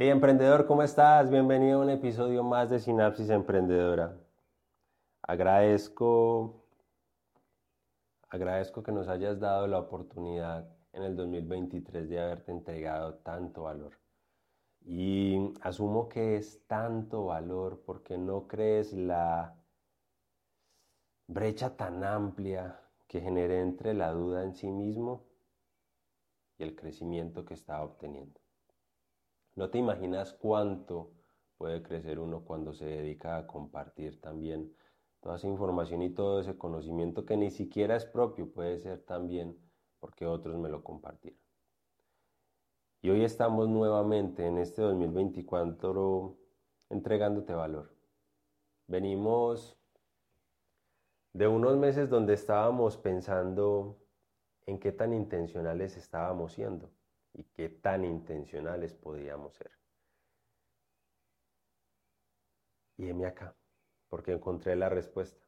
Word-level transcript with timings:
Hey 0.00 0.10
emprendedor, 0.10 0.64
¿cómo 0.64 0.84
estás? 0.84 1.28
Bienvenido 1.28 1.80
a 1.80 1.82
un 1.82 1.90
episodio 1.90 2.44
más 2.44 2.70
de 2.70 2.78
Sinapsis 2.78 3.30
Emprendedora. 3.30 4.16
Agradezco, 5.22 6.62
agradezco 8.28 8.80
que 8.84 8.92
nos 8.92 9.08
hayas 9.08 9.40
dado 9.40 9.66
la 9.66 9.80
oportunidad 9.80 10.72
en 10.92 11.02
el 11.02 11.16
2023 11.16 12.08
de 12.08 12.20
haberte 12.20 12.52
entregado 12.52 13.14
tanto 13.24 13.64
valor. 13.64 13.98
Y 14.82 15.52
asumo 15.62 16.08
que 16.08 16.36
es 16.36 16.64
tanto 16.68 17.24
valor 17.24 17.82
porque 17.84 18.16
no 18.16 18.46
crees 18.46 18.92
la 18.92 19.60
brecha 21.26 21.76
tan 21.76 22.04
amplia 22.04 22.80
que 23.08 23.20
generé 23.20 23.62
entre 23.62 23.94
la 23.94 24.12
duda 24.12 24.44
en 24.44 24.54
sí 24.54 24.70
mismo 24.70 25.24
y 26.56 26.62
el 26.62 26.76
crecimiento 26.76 27.44
que 27.44 27.54
estaba 27.54 27.82
obteniendo. 27.82 28.38
No 29.58 29.70
te 29.70 29.78
imaginas 29.78 30.34
cuánto 30.34 31.10
puede 31.56 31.82
crecer 31.82 32.20
uno 32.20 32.44
cuando 32.44 32.72
se 32.72 32.84
dedica 32.84 33.36
a 33.36 33.48
compartir 33.48 34.20
también 34.20 34.72
toda 35.18 35.34
esa 35.34 35.48
información 35.48 36.00
y 36.02 36.10
todo 36.10 36.38
ese 36.38 36.56
conocimiento 36.56 37.26
que 37.26 37.36
ni 37.36 37.50
siquiera 37.50 37.96
es 37.96 38.04
propio, 38.04 38.52
puede 38.52 38.78
ser 38.78 39.00
también 39.00 39.58
porque 39.98 40.26
otros 40.26 40.56
me 40.58 40.68
lo 40.68 40.84
compartieron. 40.84 41.40
Y 43.02 43.10
hoy 43.10 43.24
estamos 43.24 43.68
nuevamente 43.68 44.46
en 44.46 44.58
este 44.58 44.80
2024 44.80 46.38
entregándote 46.90 47.52
valor. 47.52 47.92
Venimos 48.86 49.76
de 51.32 51.48
unos 51.48 51.76
meses 51.76 52.08
donde 52.08 52.34
estábamos 52.34 52.96
pensando 52.96 53.98
en 54.66 54.78
qué 54.78 54.92
tan 54.92 55.12
intencionales 55.12 55.96
estábamos 55.96 56.52
siendo 56.52 56.92
y 57.32 57.44
qué 57.44 57.68
tan 57.68 58.04
intencionales 58.04 58.94
podíamos 58.94 59.54
ser. 59.54 59.70
Y 62.96 63.08
heme 63.08 63.26
acá, 63.26 63.56
porque 64.08 64.32
encontré 64.32 64.74
la 64.76 64.88
respuesta. 64.88 65.46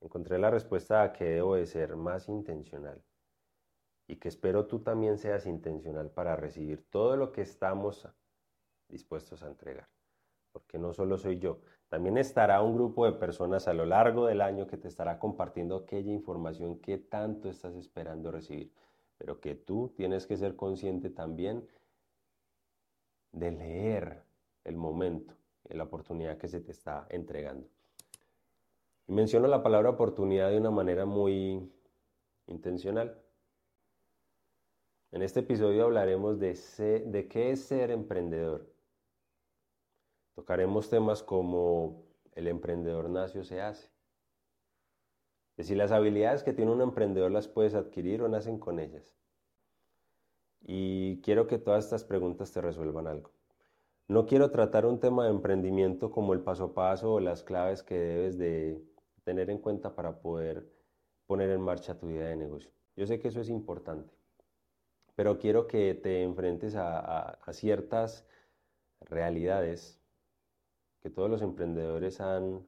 Encontré 0.00 0.38
la 0.38 0.50
respuesta 0.50 1.02
a 1.02 1.12
que 1.12 1.24
debo 1.24 1.56
de 1.56 1.66
ser 1.66 1.96
más 1.96 2.28
intencional 2.28 3.02
y 4.06 4.16
que 4.16 4.28
espero 4.28 4.66
tú 4.66 4.80
también 4.80 5.18
seas 5.18 5.46
intencional 5.46 6.10
para 6.10 6.34
recibir 6.36 6.84
todo 6.90 7.16
lo 7.16 7.32
que 7.32 7.42
estamos 7.42 8.08
dispuestos 8.88 9.42
a 9.42 9.48
entregar. 9.48 9.88
Porque 10.52 10.78
no 10.78 10.92
solo 10.92 11.16
soy 11.16 11.38
yo, 11.38 11.60
también 11.88 12.18
estará 12.18 12.60
un 12.60 12.74
grupo 12.74 13.04
de 13.06 13.12
personas 13.12 13.68
a 13.68 13.72
lo 13.72 13.86
largo 13.86 14.26
del 14.26 14.40
año 14.40 14.66
que 14.66 14.76
te 14.76 14.88
estará 14.88 15.18
compartiendo 15.18 15.76
aquella 15.76 16.12
información 16.12 16.80
que 16.80 16.98
tanto 16.98 17.48
estás 17.48 17.76
esperando 17.76 18.32
recibir 18.32 18.72
pero 19.20 19.38
que 19.38 19.54
tú 19.54 19.92
tienes 19.94 20.26
que 20.26 20.38
ser 20.38 20.56
consciente 20.56 21.10
también 21.10 21.68
de 23.32 23.50
leer 23.50 24.22
el 24.64 24.78
momento, 24.78 25.34
la 25.68 25.84
oportunidad 25.84 26.38
que 26.38 26.48
se 26.48 26.62
te 26.62 26.72
está 26.72 27.06
entregando. 27.10 27.68
Y 29.06 29.12
menciono 29.12 29.46
la 29.46 29.62
palabra 29.62 29.90
oportunidad 29.90 30.48
de 30.48 30.56
una 30.56 30.70
manera 30.70 31.04
muy 31.04 31.70
intencional. 32.46 33.20
En 35.12 35.20
este 35.20 35.40
episodio 35.40 35.84
hablaremos 35.84 36.40
de, 36.40 36.54
de 37.04 37.28
qué 37.28 37.50
es 37.50 37.62
ser 37.62 37.90
emprendedor. 37.90 38.72
Tocaremos 40.34 40.88
temas 40.88 41.22
como 41.22 42.06
el 42.32 42.48
emprendedor 42.48 43.10
nace 43.10 43.40
o 43.40 43.44
se 43.44 43.60
hace. 43.60 43.90
De 45.60 45.64
si 45.64 45.74
las 45.74 45.92
habilidades 45.92 46.42
que 46.42 46.54
tiene 46.54 46.72
un 46.72 46.80
emprendedor 46.80 47.30
las 47.30 47.46
puedes 47.46 47.74
adquirir 47.74 48.22
o 48.22 48.28
nacen 48.30 48.58
con 48.58 48.78
ellas. 48.78 49.14
Y 50.62 51.20
quiero 51.20 51.46
que 51.46 51.58
todas 51.58 51.84
estas 51.84 52.02
preguntas 52.02 52.50
te 52.50 52.62
resuelvan 52.62 53.06
algo. 53.06 53.30
No 54.08 54.24
quiero 54.24 54.50
tratar 54.50 54.86
un 54.86 55.00
tema 55.00 55.24
de 55.24 55.30
emprendimiento 55.32 56.10
como 56.10 56.32
el 56.32 56.40
paso 56.40 56.64
a 56.64 56.72
paso 56.72 57.12
o 57.12 57.20
las 57.20 57.42
claves 57.42 57.82
que 57.82 57.94
debes 57.94 58.38
de 58.38 58.82
tener 59.22 59.50
en 59.50 59.58
cuenta 59.58 59.94
para 59.94 60.22
poder 60.22 60.66
poner 61.26 61.50
en 61.50 61.60
marcha 61.60 61.98
tu 61.98 62.08
idea 62.08 62.28
de 62.28 62.36
negocio. 62.36 62.70
Yo 62.96 63.06
sé 63.06 63.20
que 63.20 63.28
eso 63.28 63.42
es 63.42 63.50
importante, 63.50 64.14
pero 65.14 65.38
quiero 65.38 65.66
que 65.66 65.92
te 65.92 66.22
enfrentes 66.22 66.74
a 66.74 67.38
ciertas 67.52 68.26
realidades 69.02 70.00
que 71.02 71.10
todos 71.10 71.28
los 71.28 71.42
emprendedores 71.42 72.18
han 72.22 72.66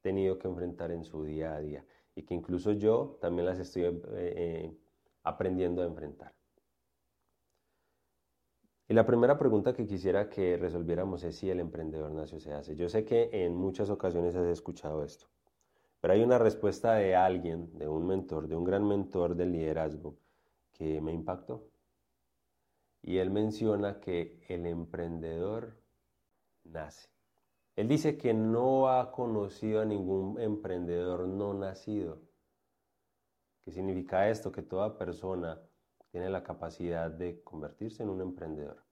tenido 0.00 0.38
que 0.38 0.48
enfrentar 0.48 0.90
en 0.90 1.04
su 1.04 1.22
día 1.22 1.54
a 1.54 1.60
día 1.60 1.84
y 2.20 2.22
que 2.22 2.34
incluso 2.34 2.72
yo 2.72 3.16
también 3.18 3.46
las 3.46 3.58
estoy 3.58 3.84
eh, 3.84 4.00
eh, 4.14 4.76
aprendiendo 5.22 5.80
a 5.80 5.86
enfrentar. 5.86 6.34
Y 8.88 8.92
la 8.92 9.06
primera 9.06 9.38
pregunta 9.38 9.72
que 9.72 9.86
quisiera 9.86 10.28
que 10.28 10.58
resolviéramos 10.58 11.22
es 11.24 11.36
si 11.36 11.48
el 11.48 11.60
emprendedor 11.60 12.12
nació 12.12 12.38
se 12.38 12.52
hace. 12.52 12.76
Yo 12.76 12.88
sé 12.90 13.04
que 13.06 13.30
en 13.32 13.54
muchas 13.54 13.88
ocasiones 13.88 14.36
has 14.36 14.48
escuchado 14.48 15.02
esto, 15.02 15.28
pero 16.00 16.12
hay 16.12 16.22
una 16.22 16.38
respuesta 16.38 16.94
de 16.94 17.16
alguien, 17.16 17.78
de 17.78 17.88
un 17.88 18.06
mentor, 18.06 18.48
de 18.48 18.56
un 18.56 18.64
gran 18.64 18.86
mentor 18.86 19.34
del 19.34 19.52
liderazgo 19.52 20.18
que 20.72 21.00
me 21.00 21.12
impactó. 21.12 21.70
Y 23.00 23.16
él 23.16 23.30
menciona 23.30 23.98
que 23.98 24.42
el 24.48 24.66
emprendedor 24.66 25.80
nace. 26.64 27.08
Él 27.80 27.88
dice 27.88 28.18
que 28.18 28.34
no 28.34 28.90
ha 28.90 29.10
conocido 29.10 29.80
a 29.80 29.86
ningún 29.86 30.38
emprendedor 30.38 31.26
no 31.26 31.54
nacido. 31.54 32.20
¿Qué 33.62 33.72
significa 33.72 34.28
esto? 34.28 34.52
Que 34.52 34.60
toda 34.60 34.98
persona 34.98 35.58
tiene 36.10 36.28
la 36.28 36.42
capacidad 36.42 37.10
de 37.10 37.42
convertirse 37.42 38.02
en 38.02 38.10
un 38.10 38.20
emprendedor. 38.20 38.84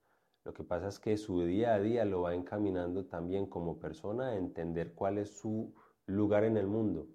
Lo 0.43 0.55
que 0.55 0.63
pasa 0.63 0.87
es 0.87 0.97
que 0.97 1.17
su 1.17 1.43
día 1.43 1.75
a 1.75 1.79
día 1.79 2.03
lo 2.03 2.23
va 2.23 2.33
encaminando 2.33 3.05
también 3.05 3.45
como 3.45 3.77
persona 3.77 4.29
a 4.29 4.37
entender 4.37 4.95
cuál 4.95 5.19
es 5.19 5.37
su 5.37 5.71
lugar 6.07 6.43
en 6.43 6.57
el 6.57 6.65
mundo. 6.65 7.09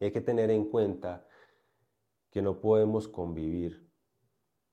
Y 0.00 0.06
hay 0.06 0.12
que 0.12 0.22
tener 0.22 0.50
en 0.50 0.64
cuenta 0.64 1.28
que 2.30 2.40
no 2.40 2.58
podemos 2.58 3.06
convivir 3.06 3.86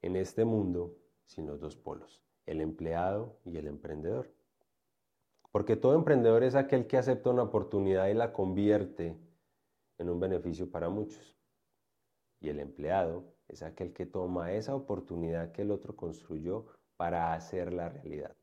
en 0.01 0.15
este 0.15 0.45
mundo 0.45 0.95
sin 1.25 1.47
los 1.47 1.59
dos 1.59 1.75
polos, 1.75 2.23
el 2.45 2.61
empleado 2.61 3.41
y 3.43 3.57
el 3.57 3.67
emprendedor. 3.67 4.33
Porque 5.53 5.75
todo 5.75 5.93
emprendedor 5.93 6.43
es 6.43 6.55
aquel 6.55 6.87
que 6.87 6.97
acepta 6.97 7.29
una 7.29 7.43
oportunidad 7.43 8.07
y 8.07 8.15
la 8.15 8.33
convierte 8.33 9.15
en 9.99 10.09
un 10.09 10.19
beneficio 10.19 10.71
para 10.71 10.89
muchos. 10.89 11.37
Y 12.39 12.49
el 12.49 12.59
empleado 12.59 13.35
es 13.47 13.61
aquel 13.61 13.93
que 13.93 14.07
toma 14.07 14.53
esa 14.53 14.73
oportunidad 14.73 15.51
que 15.51 15.61
el 15.61 15.69
otro 15.69 15.95
construyó 15.95 16.65
para 16.97 17.35
hacer 17.35 17.71
la 17.71 17.87
realidad. 17.87 18.35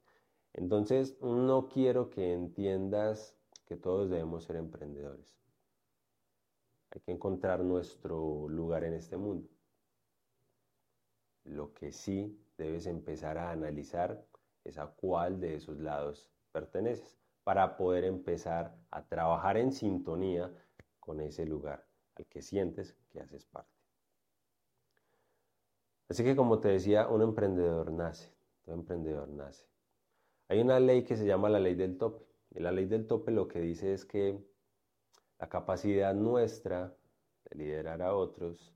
Entonces, 0.53 1.21
no 1.21 1.69
quiero 1.69 2.11
que 2.11 2.33
entiendas 2.33 3.37
que 3.67 3.77
todos 3.77 4.09
debemos 4.09 4.45
ser 4.45 4.55
emprendedores. 4.55 5.37
Hay 6.93 7.01
que 7.01 7.11
encontrar 7.11 7.65
nuestro 7.65 8.49
lugar 8.49 8.85
en 8.85 8.95
este 8.95 9.17
mundo. 9.17 9.49
Lo 11.43 11.75
que 11.75 11.91
sí 11.91 12.41
debes 12.57 12.87
empezar 12.87 13.37
a 13.37 13.51
analizar 13.51 14.25
es 14.63 14.79
a 14.79 14.87
cuál 14.87 15.41
de 15.41 15.57
esos 15.57 15.81
lados 15.81 16.31
perteneces 16.51 17.17
para 17.45 17.77
poder 17.77 18.05
empezar 18.05 18.77
a 18.91 19.07
trabajar 19.07 19.57
en 19.57 19.73
sintonía 19.73 20.53
con 20.99 21.21
ese 21.21 21.47
lugar 21.47 21.87
al 22.17 22.27
que 22.27 22.43
sientes 22.43 22.97
que 23.11 23.21
haces 23.21 23.45
parte. 23.47 23.71
Así 26.09 26.25
que 26.25 26.37
como 26.37 26.59
te 26.59 26.69
decía, 26.69 27.09
un 27.09 27.23
emprendedor 27.23 27.93
nace, 27.93 28.33
todo 28.63 28.75
emprendedor 28.75 29.29
nace. 29.29 29.67
Hay 30.49 30.61
una 30.61 30.81
ley 30.81 31.05
que 31.05 31.17
se 31.17 31.25
llama 31.25 31.49
la 31.49 31.61
ley 31.61 31.77
del 31.77 31.97
tope. 31.97 32.27
La 32.51 32.73
ley 32.73 32.87
del 32.87 33.07
tope 33.07 33.31
lo 33.31 33.47
que 33.47 33.61
dice 33.61 33.95
es 33.95 34.05
que 34.05 34.45
la 35.39 35.49
capacidad 35.49 36.13
nuestra 36.13 36.97
de 37.45 37.57
liderar 37.57 38.03
a 38.03 38.15
otros, 38.15 38.75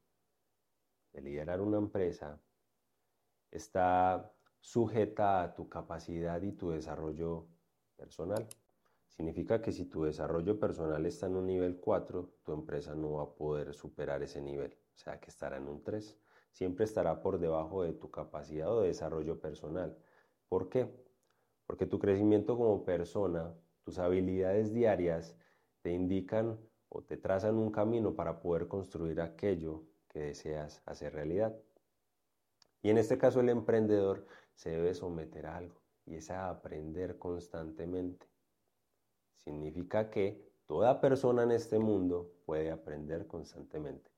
de 1.12 1.20
liderar 1.20 1.60
una 1.60 1.78
empresa, 1.78 2.40
está 3.50 4.32
sujeta 4.60 5.42
a 5.42 5.54
tu 5.54 5.68
capacidad 5.68 6.40
y 6.42 6.52
tu 6.52 6.70
desarrollo 6.70 7.48
personal. 7.96 8.46
Significa 9.08 9.62
que 9.62 9.70
si 9.70 9.84
tu 9.84 10.02
desarrollo 10.02 10.58
personal 10.58 11.06
está 11.06 11.26
en 11.26 11.36
un 11.36 11.46
nivel 11.46 11.78
4, 11.78 12.40
tu 12.42 12.52
empresa 12.52 12.94
no 12.96 13.12
va 13.12 13.22
a 13.22 13.34
poder 13.34 13.72
superar 13.72 14.22
ese 14.22 14.40
nivel, 14.40 14.76
o 14.94 14.98
sea 14.98 15.20
que 15.20 15.30
estará 15.30 15.56
en 15.56 15.68
un 15.68 15.84
3. 15.84 16.18
Siempre 16.50 16.84
estará 16.84 17.20
por 17.20 17.38
debajo 17.38 17.84
de 17.84 17.92
tu 17.92 18.10
capacidad 18.10 18.72
o 18.72 18.80
de 18.80 18.88
desarrollo 18.88 19.40
personal. 19.40 19.96
¿Por 20.48 20.68
qué? 20.68 20.88
Porque 21.66 21.86
tu 21.86 21.98
crecimiento 21.98 22.56
como 22.56 22.84
persona, 22.84 23.54
tus 23.84 23.98
habilidades 23.98 24.72
diarias 24.72 25.36
te 25.82 25.92
indican 25.92 26.58
o 26.88 27.02
te 27.02 27.16
trazan 27.16 27.56
un 27.56 27.70
camino 27.70 28.14
para 28.14 28.40
poder 28.40 28.68
construir 28.68 29.20
aquello 29.20 29.84
que 30.08 30.20
deseas 30.20 30.82
hacer 30.86 31.12
realidad. 31.12 31.56
Y 32.82 32.90
en 32.90 32.98
este 32.98 33.16
caso 33.16 33.40
el 33.40 33.48
emprendedor 33.48 34.26
se 34.54 34.70
debe 34.70 34.94
someter 34.94 35.46
a 35.46 35.56
algo 35.56 35.83
y 36.06 36.16
es 36.16 36.30
a 36.30 36.50
aprender 36.50 37.18
constantemente. 37.18 38.26
Significa 39.36 40.10
que 40.10 40.54
toda 40.66 41.00
persona 41.00 41.42
en 41.42 41.50
este 41.50 41.78
mundo 41.78 42.32
puede 42.46 42.70
aprender 42.70 43.26
constantemente. 43.26 44.10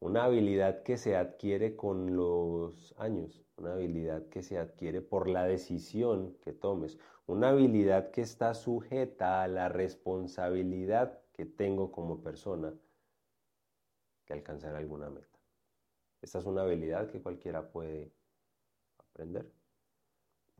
Una 0.00 0.24
habilidad 0.24 0.82
que 0.82 0.96
se 0.96 1.16
adquiere 1.16 1.76
con 1.76 2.16
los 2.16 2.94
años, 2.96 3.44
una 3.56 3.74
habilidad 3.74 4.28
que 4.28 4.42
se 4.42 4.58
adquiere 4.58 5.02
por 5.02 5.28
la 5.28 5.44
decisión 5.44 6.38
que 6.40 6.52
tomes, 6.52 6.98
una 7.26 7.50
habilidad 7.50 8.10
que 8.10 8.22
está 8.22 8.54
sujeta 8.54 9.42
a 9.42 9.48
la 9.48 9.68
responsabilidad 9.68 11.20
que 11.32 11.44
tengo 11.44 11.92
como 11.92 12.22
persona 12.22 12.74
que 14.24 14.32
alcanzar 14.32 14.74
alguna 14.74 15.10
meta. 15.10 15.38
Esta 16.22 16.38
es 16.38 16.46
una 16.46 16.62
habilidad 16.62 17.08
que 17.08 17.22
cualquiera 17.22 17.70
puede 17.70 18.12
aprender. 18.98 19.59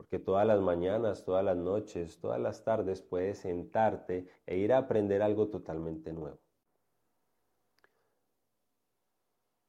Porque 0.01 0.17
todas 0.17 0.47
las 0.47 0.59
mañanas, 0.59 1.23
todas 1.23 1.45
las 1.45 1.55
noches, 1.55 2.19
todas 2.19 2.39
las 2.39 2.63
tardes 2.63 3.03
puedes 3.03 3.37
sentarte 3.37 4.27
e 4.47 4.57
ir 4.57 4.73
a 4.73 4.79
aprender 4.79 5.21
algo 5.21 5.49
totalmente 5.49 6.11
nuevo. 6.11 6.39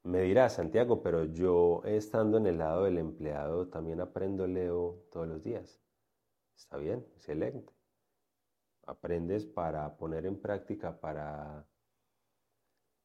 Me 0.05 0.23
dirás, 0.23 0.55
Santiago, 0.55 1.03
pero 1.03 1.25
yo 1.27 1.83
estando 1.85 2.39
en 2.39 2.47
el 2.47 2.57
lado 2.57 2.85
del 2.85 2.97
empleado 2.97 3.69
también 3.69 4.01
aprendo 4.01 4.47
Leo 4.47 5.05
todos 5.13 5.29
los 5.29 5.43
días. 5.43 5.83
Está 6.57 6.79
bien, 6.79 7.07
excelente. 7.15 7.71
Aprendes 8.87 9.45
para 9.45 9.99
poner 9.99 10.25
en 10.25 10.41
práctica, 10.41 10.99
para 10.99 11.67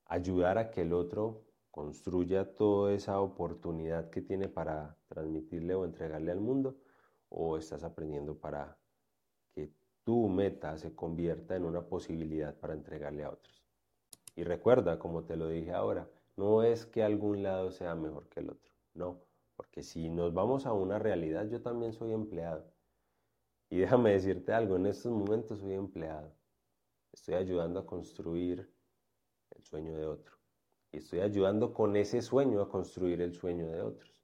ayudar 0.06 0.58
a 0.58 0.72
que 0.72 0.84
el 0.84 0.94
otro 0.94 1.44
construya 1.72 2.56
toda 2.56 2.94
esa 2.94 3.20
oportunidad 3.20 4.10
que 4.12 4.22
tiene 4.22 4.48
para 4.48 4.96
transmitirle 5.10 5.76
o 5.76 5.84
entregarle 5.84 6.32
al 6.32 6.40
mundo, 6.40 6.78
o 7.30 7.58
estás 7.58 7.84
aprendiendo 7.84 8.38
para 8.38 8.78
que 9.54 9.72
tu 10.04 10.30
meta 10.30 10.78
se 10.78 10.96
convierta 10.96 11.56
en 11.56 11.66
una 11.66 11.82
posibilidad 11.82 12.56
para 12.56 12.74
entregarle 12.74 13.24
a 13.24 13.32
otros. 13.32 13.64
Y 14.36 14.44
recuerda, 14.44 15.00
como 15.00 15.24
te 15.24 15.36
lo 15.36 15.48
dije 15.50 15.72
ahora, 15.72 16.08
no 16.36 16.64
es 16.64 16.86
que 16.86 17.04
algún 17.04 17.44
lado 17.44 17.72
sea 17.72 17.96
mejor 17.96 18.30
que 18.30 18.42
el 18.42 18.52
otro, 18.52 18.72
no, 18.94 19.22
porque 19.56 19.82
si 19.82 20.10
nos 20.10 20.34
vamos 20.34 20.68
a 20.68 20.74
una 20.74 21.00
realidad, 21.00 21.48
yo 21.50 21.62
también 21.62 21.92
soy 21.92 22.14
empleado. 22.14 22.72
Y 23.70 23.78
déjame 23.80 24.12
decirte 24.12 24.54
algo, 24.54 24.76
en 24.76 24.86
estos 24.86 25.12
momentos 25.12 25.60
soy 25.60 25.74
empleado. 25.74 26.32
Estoy 27.12 27.34
ayudando 27.34 27.80
a 27.80 27.86
construir 27.86 28.72
el 29.56 29.64
sueño 29.64 29.96
de 29.96 30.06
otro. 30.06 30.38
Y 30.92 30.98
estoy 30.98 31.20
ayudando 31.20 31.74
con 31.74 31.96
ese 31.96 32.22
sueño 32.22 32.62
a 32.62 32.70
construir 32.70 33.22
el 33.22 33.34
sueño 33.34 33.68
de 33.68 33.82
otros. 33.82 34.24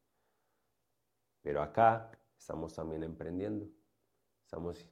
Pero 1.41 1.61
acá 1.61 2.11
estamos 2.43 2.73
también 2.75 3.03
emprendiendo. 3.03 3.69
Estamos 4.43 4.85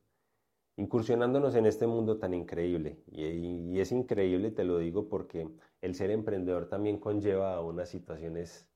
incursionándonos 0.78 1.54
en 1.56 1.66
este 1.66 1.86
mundo 1.86 2.18
tan 2.18 2.34
increíble. 2.34 3.04
Y, 3.12 3.78
es 3.80 3.92
increíble, 3.92 4.52
te 4.52 4.64
lo 4.64 4.80
digo, 4.80 5.10
porque 5.10 5.50
el 5.82 5.96
ser 5.96 6.12
emprendedor 6.12 6.70
también 6.70 6.98
conlleva 6.98 7.56
a 7.56 7.62
unas 7.62 7.90
situaciones 7.90 8.70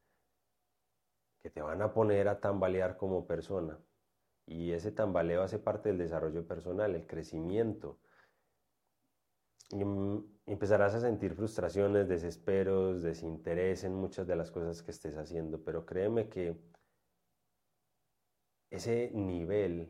que 1.42 1.50
te 1.50 1.62
van 1.62 1.82
a 1.82 1.94
poner 1.94 2.28
a 2.28 2.42
tambalear 2.42 2.98
como 2.98 3.26
persona. 3.26 3.80
Y 4.46 4.72
ese 4.72 4.92
tambaleo 4.92 5.42
hace 5.42 5.58
parte 5.58 5.90
del 5.90 5.98
desarrollo 5.98 6.46
personal, 6.46 6.96
el 6.96 7.08
crecimiento. 7.08 8.00
Y 9.72 9.84
empezarás 10.46 10.94
a 10.96 11.00
sentir 11.00 11.34
frustraciones, 11.34 12.10
desesperos, 12.10 13.02
desinterés 13.04 13.86
en 13.86 13.96
muchas 13.96 14.28
de 14.28 14.36
las 14.36 14.52
cosas 14.52 14.84
que 14.84 14.92
estés 14.92 15.18
haciendo, 15.18 15.64
pero 15.64 15.86
créeme 15.86 16.28
que 16.28 16.75
ese 18.70 19.12
nivel 19.14 19.90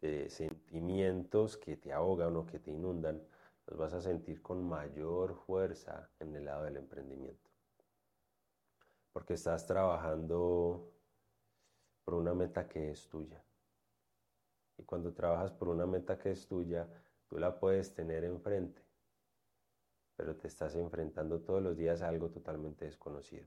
de 0.00 0.30
sentimientos 0.30 1.56
que 1.56 1.76
te 1.76 1.92
ahogan 1.92 2.36
o 2.36 2.46
que 2.46 2.58
te 2.58 2.70
inundan, 2.70 3.22
los 3.66 3.78
vas 3.78 3.92
a 3.92 4.00
sentir 4.00 4.42
con 4.42 4.66
mayor 4.66 5.34
fuerza 5.34 6.10
en 6.18 6.34
el 6.34 6.46
lado 6.46 6.64
del 6.64 6.76
emprendimiento. 6.76 7.50
Porque 9.12 9.34
estás 9.34 9.66
trabajando 9.66 10.92
por 12.04 12.14
una 12.14 12.34
meta 12.34 12.66
que 12.66 12.90
es 12.90 13.08
tuya. 13.08 13.44
Y 14.78 14.84
cuando 14.84 15.12
trabajas 15.12 15.52
por 15.52 15.68
una 15.68 15.86
meta 15.86 16.18
que 16.18 16.30
es 16.30 16.46
tuya, 16.46 16.88
tú 17.28 17.38
la 17.38 17.58
puedes 17.58 17.94
tener 17.94 18.24
enfrente, 18.24 18.82
pero 20.16 20.36
te 20.36 20.48
estás 20.48 20.74
enfrentando 20.74 21.40
todos 21.40 21.62
los 21.62 21.76
días 21.76 22.02
a 22.02 22.08
algo 22.08 22.30
totalmente 22.30 22.86
desconocido. 22.86 23.46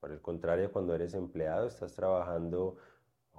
Por 0.00 0.12
el 0.12 0.20
contrario, 0.20 0.70
cuando 0.72 0.94
eres 0.94 1.14
empleado, 1.14 1.66
estás 1.66 1.94
trabajando 1.94 2.76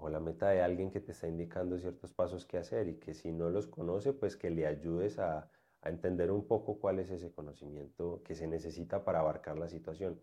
o 0.01 0.09
la 0.09 0.19
meta 0.19 0.49
de 0.49 0.61
alguien 0.61 0.91
que 0.91 0.99
te 0.99 1.11
está 1.11 1.27
indicando 1.27 1.77
ciertos 1.77 2.13
pasos 2.13 2.45
que 2.45 2.57
hacer 2.57 2.87
y 2.87 2.95
que 2.99 3.13
si 3.13 3.31
no 3.31 3.49
los 3.49 3.67
conoce, 3.67 4.13
pues 4.13 4.35
que 4.37 4.49
le 4.49 4.65
ayudes 4.67 5.19
a, 5.19 5.49
entender 5.83 6.29
un 6.29 6.45
poco 6.45 6.77
cuál 6.77 6.99
es 6.99 7.09
ese 7.09 7.31
conocimiento 7.31 8.21
que 8.25 8.35
se 8.35 8.47
necesita 8.47 9.05
para 9.05 9.21
abarcar 9.21 9.57
la 9.57 9.69
situación. 9.69 10.19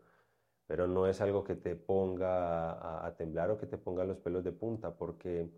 Pero 0.67 0.87
no 0.87 1.06
es 1.06 1.20
algo 1.23 1.44
que 1.44 1.55
te 1.56 1.76
ponga 1.76 2.73
a, 2.73 3.06
a, 3.06 3.17
temblar 3.17 3.50
o 3.50 3.58
que 3.58 3.67
te 3.67 3.78
ponga 3.78 4.05
los 4.05 4.19
pelos 4.19 4.44
de 4.44 4.52
punta, 4.52 4.96
porque 4.96 5.50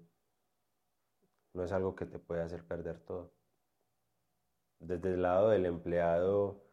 no 1.52 1.64
es 1.64 1.72
algo 1.72 1.96
que 1.96 2.06
te 2.06 2.18
puede 2.18 2.42
hacer 2.42 2.64
perder 2.64 3.00
todo. 3.00 3.32
Desde 4.80 5.14
el 5.14 5.22
lado 5.22 5.50
del 5.50 5.66
empleado, 5.66 6.67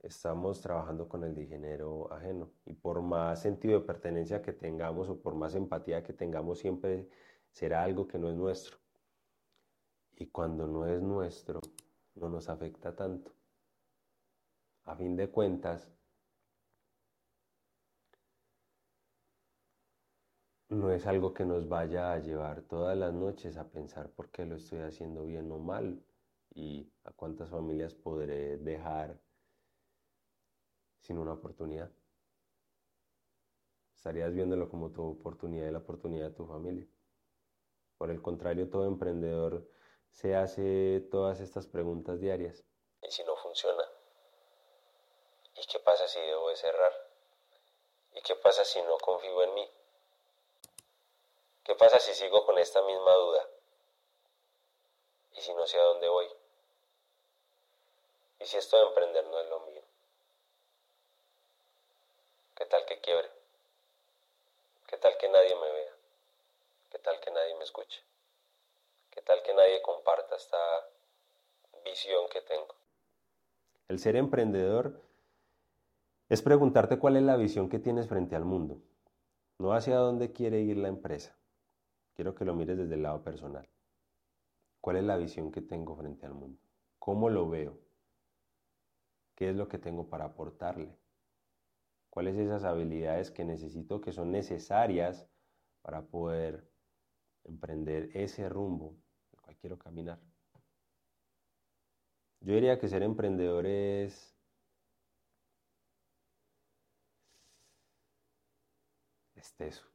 estamos 0.00 0.60
trabajando 0.60 1.08
con 1.08 1.24
el 1.24 1.34
dinero 1.34 2.12
ajeno. 2.12 2.50
Y 2.66 2.74
por 2.74 3.02
más 3.02 3.42
sentido 3.42 3.80
de 3.80 3.86
pertenencia 3.86 4.42
que 4.42 4.52
tengamos 4.52 5.08
o 5.08 5.20
por 5.20 5.34
más 5.34 5.54
empatía 5.54 6.02
que 6.02 6.12
tengamos, 6.12 6.58
siempre 6.58 7.08
será 7.50 7.82
algo 7.82 8.06
que 8.06 8.18
no 8.18 8.30
es 8.30 8.36
nuestro. 8.36 8.78
Y 10.16 10.26
cuando 10.28 10.66
no 10.66 10.86
es 10.86 11.00
nuestro, 11.02 11.60
no 12.14 12.28
nos 12.28 12.48
afecta 12.48 12.94
tanto. 12.94 13.32
A 14.84 14.96
fin 14.96 15.16
de 15.16 15.30
cuentas, 15.30 15.90
no 20.70 20.90
es 20.92 21.06
algo 21.06 21.32
que 21.32 21.44
nos 21.44 21.68
vaya 21.68 22.12
a 22.12 22.18
llevar 22.18 22.62
todas 22.62 22.96
las 22.96 23.12
noches 23.14 23.56
a 23.56 23.70
pensar 23.70 24.10
por 24.10 24.30
qué 24.30 24.44
lo 24.44 24.56
estoy 24.56 24.80
haciendo 24.80 25.24
bien 25.24 25.50
o 25.50 25.58
mal 25.58 26.02
y 26.54 26.90
a 27.04 27.12
cuántas 27.12 27.50
familias 27.50 27.94
podré 27.94 28.58
dejar 28.58 29.18
sin 31.00 31.18
una 31.18 31.32
oportunidad. 31.32 31.90
Estarías 33.96 34.32
viéndolo 34.32 34.68
como 34.68 34.90
tu 34.90 35.02
oportunidad 35.02 35.68
y 35.68 35.72
la 35.72 35.78
oportunidad 35.78 36.28
de 36.28 36.34
tu 36.34 36.46
familia. 36.46 36.86
Por 37.98 38.10
el 38.10 38.22
contrario, 38.22 38.70
todo 38.70 38.86
emprendedor 38.86 39.68
se 40.12 40.36
hace 40.36 41.00
todas 41.10 41.40
estas 41.40 41.66
preguntas 41.66 42.20
diarias. 42.20 42.64
¿Y 43.02 43.10
si 43.10 43.24
no 43.24 43.36
funciona? 43.36 43.84
¿Y 45.56 45.66
qué 45.66 45.80
pasa 45.80 46.06
si 46.06 46.20
debo 46.20 46.48
de 46.48 46.56
cerrar? 46.56 46.92
¿Y 48.14 48.22
qué 48.22 48.36
pasa 48.36 48.64
si 48.64 48.80
no 48.82 48.98
confío 48.98 49.42
en 49.42 49.54
mí? 49.54 49.68
¿Qué 51.64 51.74
pasa 51.74 51.98
si 51.98 52.14
sigo 52.14 52.46
con 52.46 52.58
esta 52.58 52.80
misma 52.82 53.12
duda? 53.14 53.48
¿Y 55.32 55.40
si 55.40 55.52
no 55.54 55.66
sé 55.66 55.78
a 55.78 55.82
dónde 55.82 56.08
voy? 56.08 56.26
¿Y 58.40 58.46
si 58.46 58.56
esto 58.56 58.76
de 58.76 58.86
emprender 58.86 59.26
no 59.26 59.40
es 59.40 59.48
lo 59.48 59.60
mío? 59.66 59.82
¿Qué 62.58 62.66
tal 62.66 62.84
que 62.86 63.00
quiebre? 63.00 63.28
¿Qué 64.88 64.96
tal 64.96 65.16
que 65.16 65.28
nadie 65.28 65.54
me 65.54 65.72
vea? 65.74 65.92
¿Qué 66.90 66.98
tal 66.98 67.20
que 67.20 67.30
nadie 67.30 67.54
me 67.54 67.62
escuche? 67.62 68.02
¿Qué 69.12 69.22
tal 69.22 69.40
que 69.44 69.54
nadie 69.54 69.80
comparta 69.80 70.34
esta 70.34 70.58
visión 71.84 72.28
que 72.32 72.40
tengo? 72.40 72.74
El 73.86 74.00
ser 74.00 74.16
emprendedor 74.16 75.00
es 76.28 76.42
preguntarte 76.42 76.98
cuál 76.98 77.16
es 77.16 77.22
la 77.22 77.36
visión 77.36 77.68
que 77.68 77.78
tienes 77.78 78.08
frente 78.08 78.34
al 78.34 78.44
mundo, 78.44 78.82
no 79.58 79.72
hacia 79.72 79.94
dónde 79.94 80.32
quiere 80.32 80.58
ir 80.58 80.78
la 80.78 80.88
empresa. 80.88 81.38
Quiero 82.16 82.34
que 82.34 82.44
lo 82.44 82.54
mires 82.54 82.76
desde 82.76 82.96
el 82.96 83.04
lado 83.04 83.22
personal. 83.22 83.70
¿Cuál 84.80 84.96
es 84.96 85.04
la 85.04 85.16
visión 85.16 85.52
que 85.52 85.62
tengo 85.62 85.94
frente 85.94 86.26
al 86.26 86.34
mundo? 86.34 86.60
¿Cómo 86.98 87.30
lo 87.30 87.48
veo? 87.48 87.78
¿Qué 89.36 89.50
es 89.50 89.54
lo 89.54 89.68
que 89.68 89.78
tengo 89.78 90.10
para 90.10 90.24
aportarle? 90.24 90.98
Cuáles 92.18 92.36
esas 92.36 92.64
habilidades 92.64 93.30
que 93.30 93.44
necesito, 93.44 94.00
que 94.00 94.10
son 94.10 94.32
necesarias 94.32 95.24
para 95.82 96.02
poder 96.02 96.68
emprender 97.44 98.10
ese 98.12 98.48
rumbo 98.48 98.96
el 99.32 99.40
cual 99.40 99.56
quiero 99.58 99.78
caminar. 99.78 100.18
Yo 102.40 102.54
diría 102.54 102.76
que 102.80 102.88
ser 102.88 103.04
emprendedor 103.04 103.66
es 103.66 104.36
es 109.36 109.54
eso. 109.60 109.86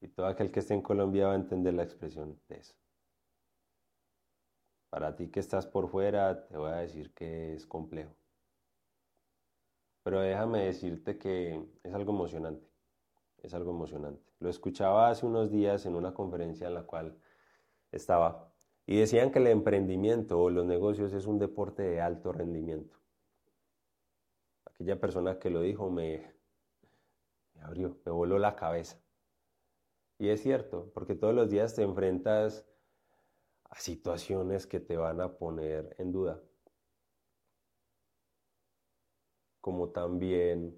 Y 0.00 0.08
todo 0.08 0.26
aquel 0.26 0.50
que 0.50 0.58
esté 0.58 0.74
en 0.74 0.82
Colombia 0.82 1.28
va 1.28 1.34
a 1.34 1.36
entender 1.36 1.74
la 1.74 1.84
expresión 1.84 2.40
de 2.48 2.56
eso. 2.56 2.74
Para 4.90 5.14
ti 5.14 5.30
que 5.30 5.38
estás 5.38 5.64
por 5.64 5.88
fuera, 5.88 6.44
te 6.48 6.56
voy 6.56 6.72
a 6.72 6.78
decir 6.78 7.14
que 7.14 7.54
es 7.54 7.68
complejo. 7.68 8.21
Pero 10.02 10.20
déjame 10.20 10.64
decirte 10.64 11.18
que 11.18 11.64
es 11.82 11.94
algo 11.94 12.12
emocionante, 12.12 12.68
es 13.38 13.54
algo 13.54 13.70
emocionante. 13.70 14.32
Lo 14.40 14.50
escuchaba 14.50 15.08
hace 15.08 15.26
unos 15.26 15.50
días 15.50 15.86
en 15.86 15.94
una 15.94 16.12
conferencia 16.12 16.66
en 16.66 16.74
la 16.74 16.82
cual 16.82 17.16
estaba 17.92 18.52
y 18.86 18.96
decían 18.98 19.30
que 19.30 19.38
el 19.38 19.46
emprendimiento 19.46 20.40
o 20.40 20.50
los 20.50 20.66
negocios 20.66 21.12
es 21.12 21.26
un 21.26 21.38
deporte 21.38 21.82
de 21.82 22.00
alto 22.00 22.32
rendimiento. 22.32 22.98
Aquella 24.64 24.98
persona 24.98 25.38
que 25.38 25.50
lo 25.50 25.60
dijo 25.60 25.88
me, 25.90 26.34
me 27.54 27.62
abrió, 27.62 27.96
me 28.04 28.12
voló 28.12 28.38
la 28.38 28.56
cabeza. 28.56 29.00
Y 30.18 30.28
es 30.28 30.42
cierto, 30.42 30.90
porque 30.94 31.14
todos 31.14 31.34
los 31.34 31.50
días 31.50 31.74
te 31.74 31.82
enfrentas 31.82 32.66
a 33.64 33.78
situaciones 33.78 34.66
que 34.66 34.80
te 34.80 34.96
van 34.96 35.20
a 35.20 35.36
poner 35.36 35.94
en 35.98 36.12
duda. 36.12 36.40
Como 39.62 39.88
también 39.88 40.76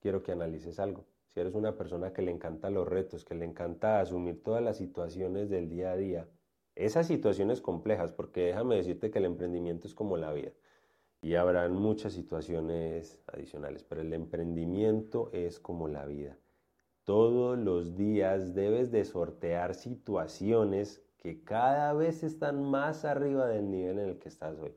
quiero 0.00 0.22
que 0.22 0.32
analices 0.32 0.78
algo. 0.78 1.06
Si 1.28 1.40
eres 1.40 1.54
una 1.54 1.78
persona 1.78 2.12
que 2.12 2.20
le 2.20 2.30
encanta 2.30 2.68
los 2.68 2.86
retos, 2.86 3.24
que 3.24 3.34
le 3.34 3.46
encanta 3.46 4.00
asumir 4.00 4.42
todas 4.42 4.62
las 4.62 4.76
situaciones 4.76 5.48
del 5.48 5.70
día 5.70 5.92
a 5.92 5.96
día, 5.96 6.28
esas 6.74 7.06
situaciones 7.06 7.62
complejas, 7.62 8.12
porque 8.12 8.42
déjame 8.42 8.76
decirte 8.76 9.10
que 9.10 9.18
el 9.18 9.24
emprendimiento 9.24 9.86
es 9.86 9.94
como 9.94 10.18
la 10.18 10.34
vida 10.34 10.52
y 11.22 11.36
habrán 11.36 11.74
muchas 11.74 12.12
situaciones 12.12 13.18
adicionales, 13.28 13.84
pero 13.84 14.00
el 14.00 14.12
emprendimiento 14.12 15.30
es 15.32 15.60
como 15.60 15.86
la 15.88 16.04
vida. 16.04 16.36
Todos 17.04 17.56
los 17.58 17.96
días 17.96 18.54
debes 18.54 18.90
de 18.90 19.04
sortear 19.04 19.74
situaciones 19.74 21.02
que 21.18 21.44
cada 21.44 21.92
vez 21.92 22.24
están 22.24 22.62
más 22.68 23.04
arriba 23.04 23.46
del 23.46 23.70
nivel 23.70 24.00
en 24.00 24.08
el 24.08 24.18
que 24.18 24.28
estás 24.28 24.58
hoy. 24.58 24.74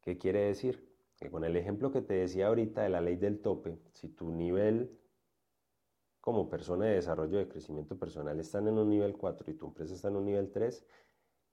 ¿Qué 0.00 0.18
quiere 0.18 0.40
decir? 0.40 0.91
Que 1.22 1.30
con 1.30 1.44
el 1.44 1.56
ejemplo 1.56 1.92
que 1.92 2.02
te 2.02 2.14
decía 2.14 2.48
ahorita 2.48 2.82
de 2.82 2.88
la 2.88 3.00
ley 3.00 3.14
del 3.14 3.40
tope, 3.40 3.78
si 3.92 4.08
tu 4.08 4.32
nivel 4.32 4.98
como 6.20 6.48
persona 6.48 6.86
de 6.86 6.94
desarrollo 6.94 7.38
de 7.38 7.46
crecimiento 7.46 7.96
personal 7.96 8.40
están 8.40 8.66
en 8.66 8.76
un 8.76 8.90
nivel 8.90 9.16
4 9.16 9.52
y 9.52 9.54
tu 9.54 9.66
empresa 9.66 9.94
está 9.94 10.08
en 10.08 10.16
un 10.16 10.24
nivel 10.24 10.50
3, 10.50 10.84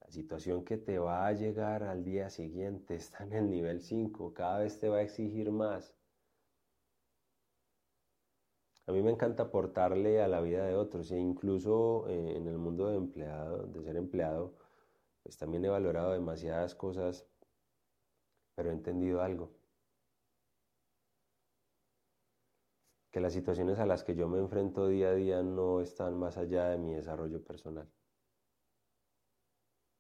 la 0.01 0.09
situación 0.09 0.65
que 0.65 0.77
te 0.77 0.97
va 0.97 1.27
a 1.27 1.33
llegar 1.33 1.83
al 1.83 2.03
día 2.03 2.31
siguiente 2.31 2.95
está 2.95 3.23
en 3.23 3.33
el 3.33 3.47
nivel 3.47 3.79
5, 3.81 4.33
cada 4.33 4.57
vez 4.57 4.79
te 4.79 4.89
va 4.89 4.97
a 4.97 5.01
exigir 5.03 5.51
más. 5.51 5.95
A 8.87 8.91
mí 8.91 9.03
me 9.03 9.11
encanta 9.11 9.43
aportarle 9.43 10.19
a 10.19 10.27
la 10.27 10.41
vida 10.41 10.65
de 10.65 10.73
otros 10.73 11.11
e 11.11 11.19
incluso 11.19 12.07
eh, 12.07 12.37
en 12.37 12.47
el 12.47 12.57
mundo 12.57 12.87
de 12.87 12.97
empleado, 12.97 13.67
de 13.67 13.83
ser 13.83 13.97
empleado, 13.97 14.55
pues 15.21 15.37
también 15.37 15.63
he 15.63 15.69
valorado 15.69 16.13
demasiadas 16.13 16.73
cosas, 16.73 17.27
pero 18.55 18.71
he 18.71 18.73
entendido 18.73 19.21
algo. 19.21 19.58
Que 23.11 23.19
las 23.19 23.33
situaciones 23.33 23.79
a 23.79 23.85
las 23.85 24.03
que 24.03 24.15
yo 24.15 24.27
me 24.27 24.39
enfrento 24.39 24.87
día 24.87 25.09
a 25.09 25.13
día 25.13 25.41
no 25.41 25.81
están 25.81 26.17
más 26.17 26.37
allá 26.37 26.69
de 26.69 26.77
mi 26.77 26.93
desarrollo 26.93 27.43
personal. 27.43 27.89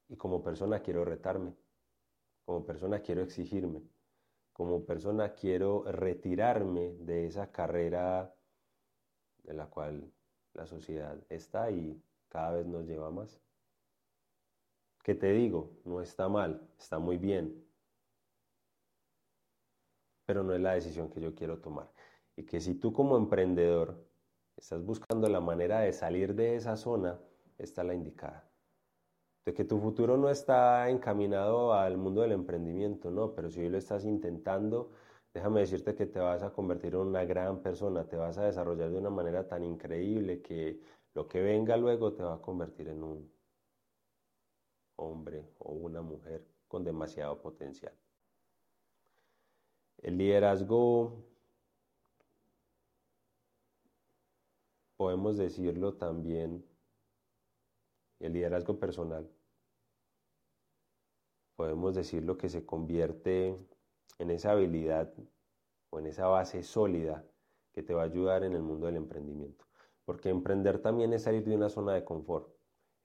Y 0.07 0.15
como 0.15 0.43
persona 0.43 0.79
quiero 0.81 1.05
retarme, 1.05 1.55
como 2.45 2.65
persona 2.65 3.01
quiero 3.01 3.21
exigirme, 3.21 3.83
como 4.53 4.85
persona 4.85 5.33
quiero 5.33 5.83
retirarme 5.83 6.93
de 6.99 7.27
esa 7.27 7.51
carrera 7.51 8.33
de 9.43 9.53
la 9.53 9.67
cual 9.67 10.11
la 10.53 10.65
sociedad 10.65 11.17
está 11.29 11.71
y 11.71 12.01
cada 12.27 12.53
vez 12.53 12.67
nos 12.67 12.85
lleva 12.85 13.09
más. 13.09 13.39
¿Qué 15.03 15.15
te 15.15 15.31
digo? 15.31 15.71
No 15.85 16.01
está 16.01 16.27
mal, 16.27 16.69
está 16.77 16.99
muy 16.99 17.17
bien, 17.17 17.65
pero 20.25 20.43
no 20.43 20.53
es 20.53 20.61
la 20.61 20.73
decisión 20.73 21.09
que 21.09 21.21
yo 21.21 21.33
quiero 21.33 21.59
tomar 21.59 21.91
y 22.39 22.43
que 22.45 22.61
si 22.61 22.75
tú 22.75 22.93
como 22.93 23.17
emprendedor 23.17 24.01
estás 24.55 24.81
buscando 24.81 25.27
la 25.27 25.41
manera 25.41 25.81
de 25.81 25.91
salir 25.91 26.35
de 26.35 26.55
esa 26.55 26.77
zona, 26.77 27.19
está 27.57 27.83
la 27.83 27.93
indicada. 27.93 28.49
De 29.45 29.53
que 29.53 29.65
tu 29.65 29.77
futuro 29.77 30.15
no 30.15 30.29
está 30.29 30.89
encaminado 30.89 31.73
al 31.73 31.97
mundo 31.97 32.21
del 32.21 32.31
emprendimiento, 32.31 33.11
no, 33.11 33.33
pero 33.33 33.49
si 33.49 33.59
hoy 33.59 33.67
lo 33.67 33.77
estás 33.77 34.05
intentando, 34.05 34.93
déjame 35.33 35.59
decirte 35.59 35.95
que 35.95 36.05
te 36.05 36.19
vas 36.19 36.41
a 36.41 36.53
convertir 36.53 36.93
en 36.93 37.01
una 37.01 37.25
gran 37.25 37.61
persona, 37.61 38.07
te 38.07 38.15
vas 38.15 38.37
a 38.37 38.45
desarrollar 38.45 38.89
de 38.89 38.97
una 38.99 39.09
manera 39.09 39.45
tan 39.45 39.65
increíble 39.65 40.41
que 40.41 40.79
lo 41.15 41.27
que 41.27 41.41
venga 41.41 41.75
luego 41.75 42.13
te 42.13 42.23
va 42.23 42.35
a 42.35 42.41
convertir 42.41 42.87
en 42.87 43.03
un 43.03 43.29
hombre 44.95 45.49
o 45.59 45.73
una 45.73 46.01
mujer 46.01 46.47
con 46.69 46.85
demasiado 46.85 47.41
potencial. 47.41 47.93
El 49.97 50.17
liderazgo 50.17 51.28
podemos 54.99 55.37
decirlo 55.37 55.93
también, 55.93 56.65
el 58.19 58.33
liderazgo 58.33 58.77
personal, 58.77 59.31
podemos 61.55 61.95
decirlo 61.95 62.37
que 62.37 62.49
se 62.49 62.65
convierte 62.65 63.57
en 64.17 64.29
esa 64.29 64.51
habilidad 64.51 65.13
o 65.89 65.99
en 65.99 66.07
esa 66.07 66.27
base 66.27 66.63
sólida 66.63 67.23
que 67.71 67.81
te 67.81 67.93
va 67.93 68.01
a 68.01 68.05
ayudar 68.05 68.43
en 68.43 68.51
el 68.51 68.61
mundo 68.61 68.87
del 68.87 68.97
emprendimiento. 68.97 69.63
Porque 70.03 70.27
emprender 70.27 70.79
también 70.79 71.13
es 71.13 71.23
salir 71.23 71.45
de 71.45 71.55
una 71.55 71.69
zona 71.69 71.93
de 71.93 72.03
confort. 72.03 72.49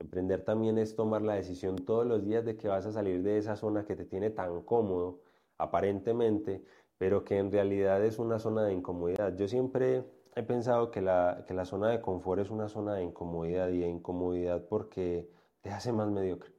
Emprender 0.00 0.42
también 0.44 0.78
es 0.78 0.96
tomar 0.96 1.22
la 1.22 1.34
decisión 1.34 1.76
todos 1.76 2.04
los 2.04 2.24
días 2.24 2.44
de 2.44 2.56
que 2.56 2.66
vas 2.66 2.86
a 2.86 2.92
salir 2.92 3.22
de 3.22 3.38
esa 3.38 3.54
zona 3.54 3.84
que 3.84 3.94
te 3.94 4.04
tiene 4.04 4.30
tan 4.30 4.62
cómodo, 4.62 5.20
aparentemente, 5.58 6.64
pero 6.98 7.22
que 7.22 7.38
en 7.38 7.52
realidad 7.52 8.04
es 8.04 8.18
una 8.18 8.40
zona 8.40 8.64
de 8.64 8.72
incomodidad. 8.72 9.36
Yo 9.36 9.46
siempre 9.46 10.02
he 10.36 10.42
pensado 10.42 10.90
que 10.90 11.00
la, 11.00 11.44
que 11.46 11.54
la 11.54 11.64
zona 11.64 11.90
de 11.90 12.00
confort 12.00 12.40
es 12.40 12.50
una 12.50 12.68
zona 12.68 12.94
de 12.94 13.04
incomodidad 13.04 13.68
y 13.70 13.78
de 13.80 13.88
incomodidad 13.88 14.66
porque 14.68 15.30
te 15.60 15.70
hace 15.70 15.92
más 15.92 16.10
mediocre. 16.10 16.52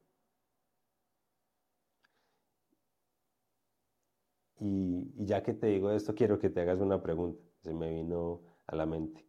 Y, 4.60 5.14
y, 5.18 5.26
ya 5.26 5.44
que 5.44 5.54
te 5.54 5.68
digo 5.68 5.92
esto, 5.92 6.16
quiero 6.16 6.40
que 6.40 6.50
te 6.50 6.62
hagas 6.62 6.80
una 6.80 7.02
pregunta. 7.02 7.44
Se 7.62 7.74
me 7.74 7.90
vino 7.90 8.42
a 8.68 8.76
la 8.76 8.86
mente. 8.86 9.26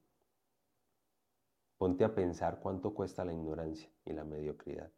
Ponte 1.78 2.04
a 2.04 2.14
pensar 2.14 2.60
cuánto 2.60 2.94
cuesta 2.94 3.24
la 3.24 3.32
ignorancia 3.32 3.90
y 4.04 4.12
la 4.12 4.24
mediocridad. 4.24 4.90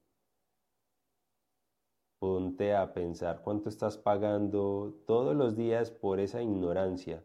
Ponte 2.18 2.74
a 2.74 2.92
pensar 2.92 3.42
cuánto 3.42 3.68
estás 3.68 3.96
pagando 3.96 4.94
todos 5.06 5.34
los 5.34 5.56
días 5.56 5.90
por 5.90 6.20
esa 6.20 6.42
ignorancia 6.42 7.24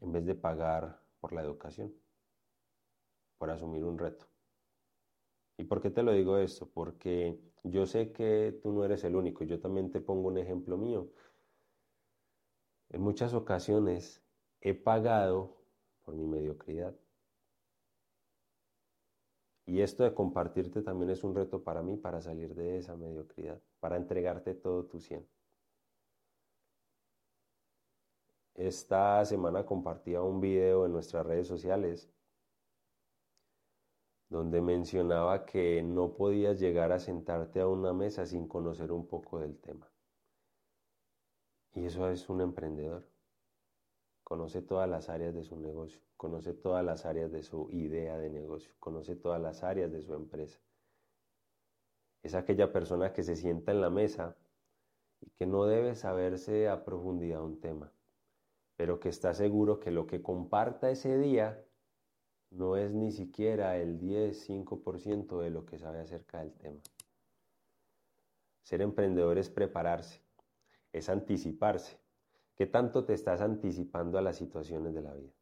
en 0.00 0.12
vez 0.12 0.24
de 0.24 0.34
pagar 0.34 1.00
por 1.20 1.32
la 1.32 1.42
educación, 1.42 1.94
por 3.38 3.50
asumir 3.50 3.84
un 3.84 3.98
reto. 3.98 4.26
¿Y 5.58 5.64
por 5.64 5.80
qué 5.80 5.90
te 5.90 6.02
lo 6.02 6.12
digo 6.12 6.38
esto? 6.38 6.68
Porque 6.72 7.40
yo 7.64 7.86
sé 7.86 8.12
que 8.12 8.58
tú 8.62 8.72
no 8.72 8.84
eres 8.84 9.04
el 9.04 9.16
único, 9.16 9.44
yo 9.44 9.58
también 9.58 9.90
te 9.90 10.00
pongo 10.00 10.28
un 10.28 10.38
ejemplo 10.38 10.76
mío. 10.76 11.08
En 12.90 13.00
muchas 13.00 13.34
ocasiones 13.34 14.22
he 14.60 14.74
pagado 14.74 15.56
por 16.02 16.14
mi 16.14 16.26
mediocridad. 16.26 16.94
Y 19.64 19.80
esto 19.80 20.04
de 20.04 20.14
compartirte 20.14 20.82
también 20.82 21.10
es 21.10 21.24
un 21.24 21.34
reto 21.34 21.64
para 21.64 21.82
mí 21.82 21.96
para 21.96 22.20
salir 22.20 22.54
de 22.54 22.78
esa 22.78 22.96
mediocridad, 22.96 23.60
para 23.80 23.96
entregarte 23.96 24.54
todo 24.54 24.84
tu 24.84 25.00
cien. 25.00 25.26
Esta 28.56 29.22
semana 29.26 29.66
compartía 29.66 30.22
un 30.22 30.40
video 30.40 30.86
en 30.86 30.92
nuestras 30.92 31.26
redes 31.26 31.46
sociales 31.46 32.10
donde 34.30 34.62
mencionaba 34.62 35.44
que 35.44 35.82
no 35.82 36.14
podías 36.14 36.58
llegar 36.58 36.90
a 36.90 36.98
sentarte 36.98 37.60
a 37.60 37.68
una 37.68 37.92
mesa 37.92 38.24
sin 38.24 38.48
conocer 38.48 38.92
un 38.92 39.06
poco 39.06 39.38
del 39.40 39.58
tema. 39.58 39.92
Y 41.74 41.84
eso 41.84 42.08
es 42.08 42.30
un 42.30 42.40
emprendedor. 42.40 43.06
Conoce 44.24 44.62
todas 44.62 44.88
las 44.88 45.10
áreas 45.10 45.34
de 45.34 45.44
su 45.44 45.60
negocio, 45.60 46.00
conoce 46.16 46.54
todas 46.54 46.82
las 46.82 47.04
áreas 47.04 47.30
de 47.30 47.42
su 47.42 47.70
idea 47.70 48.16
de 48.16 48.30
negocio, 48.30 48.72
conoce 48.78 49.16
todas 49.16 49.40
las 49.40 49.64
áreas 49.64 49.92
de 49.92 50.00
su 50.00 50.14
empresa. 50.14 50.58
Es 52.22 52.34
aquella 52.34 52.72
persona 52.72 53.12
que 53.12 53.22
se 53.22 53.36
sienta 53.36 53.70
en 53.70 53.82
la 53.82 53.90
mesa 53.90 54.34
y 55.20 55.28
que 55.32 55.44
no 55.44 55.66
debe 55.66 55.94
saberse 55.94 56.70
a 56.70 56.86
profundidad 56.86 57.42
un 57.42 57.60
tema 57.60 57.92
pero 58.76 59.00
que 59.00 59.08
está 59.08 59.34
seguro 59.34 59.80
que 59.80 59.90
lo 59.90 60.06
que 60.06 60.22
comparta 60.22 60.90
ese 60.90 61.18
día 61.18 61.64
no 62.50 62.76
es 62.76 62.92
ni 62.92 63.10
siquiera 63.10 63.76
el 63.76 63.98
10-5% 63.98 65.40
de 65.40 65.50
lo 65.50 65.64
que 65.66 65.78
sabe 65.78 66.00
acerca 66.00 66.40
del 66.40 66.52
tema. 66.52 66.80
Ser 68.62 68.82
emprendedor 68.82 69.38
es 69.38 69.50
prepararse, 69.50 70.20
es 70.92 71.08
anticiparse. 71.08 71.98
¿Qué 72.56 72.66
tanto 72.66 73.04
te 73.04 73.14
estás 73.14 73.40
anticipando 73.40 74.18
a 74.18 74.22
las 74.22 74.36
situaciones 74.36 74.94
de 74.94 75.02
la 75.02 75.14
vida? 75.14 75.32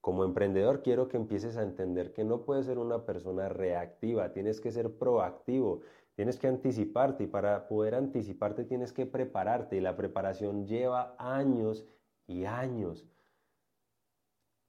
Como 0.00 0.22
emprendedor 0.24 0.82
quiero 0.82 1.08
que 1.08 1.16
empieces 1.16 1.56
a 1.56 1.62
entender 1.62 2.12
que 2.12 2.22
no 2.24 2.44
puedes 2.44 2.66
ser 2.66 2.78
una 2.78 3.04
persona 3.04 3.48
reactiva, 3.48 4.32
tienes 4.32 4.60
que 4.60 4.70
ser 4.70 4.96
proactivo, 4.96 5.80
tienes 6.14 6.38
que 6.38 6.46
anticiparte 6.46 7.24
y 7.24 7.26
para 7.26 7.66
poder 7.66 7.96
anticiparte 7.96 8.64
tienes 8.64 8.92
que 8.92 9.04
prepararte 9.04 9.76
y 9.76 9.80
la 9.80 9.96
preparación 9.96 10.64
lleva 10.64 11.16
años 11.18 11.84
y 12.26 12.44
años. 12.44 13.04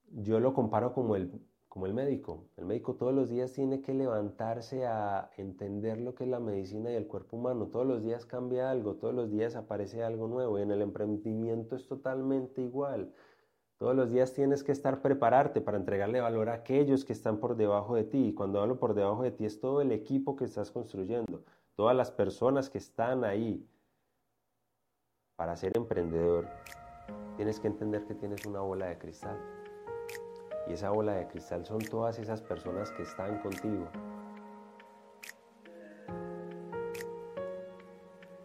Yo 0.09 0.39
lo 0.39 0.53
comparo 0.53 0.93
como 0.93 1.15
el, 1.15 1.41
como 1.67 1.85
el 1.85 1.93
médico. 1.93 2.45
El 2.55 2.65
médico 2.65 2.95
todos 2.95 3.13
los 3.13 3.29
días 3.29 3.53
tiene 3.53 3.81
que 3.81 3.93
levantarse 3.93 4.85
a 4.85 5.29
entender 5.37 5.99
lo 5.99 6.15
que 6.15 6.23
es 6.23 6.29
la 6.29 6.39
medicina 6.39 6.91
y 6.91 6.95
el 6.95 7.07
cuerpo 7.07 7.37
humano. 7.37 7.67
Todos 7.67 7.85
los 7.85 8.01
días 8.01 8.25
cambia 8.25 8.71
algo, 8.71 8.95
todos 8.95 9.13
los 9.13 9.29
días 9.29 9.55
aparece 9.55 10.03
algo 10.03 10.27
nuevo. 10.27 10.57
Y 10.57 10.63
en 10.63 10.71
el 10.71 10.81
emprendimiento 10.81 11.75
es 11.75 11.87
totalmente 11.87 12.61
igual. 12.61 13.13
Todos 13.77 13.95
los 13.95 14.09
días 14.09 14.33
tienes 14.33 14.63
que 14.63 14.71
estar 14.71 15.03
prepararte 15.03 15.61
para 15.61 15.77
entregarle 15.77 16.19
valor 16.19 16.49
a 16.49 16.53
aquellos 16.53 17.05
que 17.05 17.13
están 17.13 17.39
por 17.39 17.55
debajo 17.55 17.93
de 17.93 18.05
ti. 18.05 18.29
Y 18.29 18.33
cuando 18.33 18.59
hablo 18.59 18.79
por 18.79 18.95
debajo 18.95 19.21
de 19.21 19.31
ti 19.31 19.45
es 19.45 19.59
todo 19.59 19.81
el 19.81 19.91
equipo 19.91 20.35
que 20.35 20.45
estás 20.45 20.71
construyendo, 20.71 21.43
todas 21.75 21.95
las 21.95 22.09
personas 22.09 22.71
que 22.71 22.79
están 22.79 23.23
ahí. 23.23 23.69
Para 25.35 25.55
ser 25.55 25.77
emprendedor, 25.77 26.47
tienes 27.37 27.59
que 27.59 27.67
entender 27.67 28.03
que 28.05 28.15
tienes 28.15 28.45
una 28.45 28.59
bola 28.59 28.87
de 28.87 28.97
cristal. 28.97 29.37
Y 30.67 30.73
esa 30.73 30.89
bola 30.89 31.13
de 31.13 31.27
cristal 31.27 31.65
son 31.65 31.79
todas 31.79 32.19
esas 32.19 32.41
personas 32.41 32.91
que 32.91 33.03
están 33.03 33.39
contigo. 33.39 33.87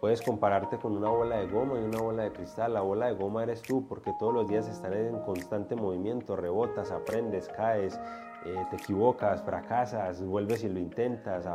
Puedes 0.03 0.21
compararte 0.21 0.79
con 0.79 0.97
una 0.97 1.11
bola 1.11 1.37
de 1.37 1.47
goma 1.47 1.81
y 1.81 1.85
una 1.85 2.01
bola 2.01 2.25
de 2.25 2.33
cristal. 2.33 2.75
La 2.75 2.81
bola 2.81 3.07
de 3.07 3.15
goma 3.15 3.45
eres 3.45 3.63
tú 3.63 3.87
porque 3.87 4.13
todos 4.19 4.35
los 4.35 4.49
días 4.49 4.69
están 4.69 4.93
en 4.95 5.19
constante 5.21 5.77
movimiento, 5.77 6.37
rebotas, 6.37 6.91
aprendes, 6.91 7.49
caes, 7.49 7.99
eh, 8.45 8.67
te 8.71 8.77
equivocas, 8.77 9.43
fracasas, 9.43 10.21
vuelves 10.25 10.65
y 10.65 10.69
lo 10.69 10.81
intentas, 10.81 11.47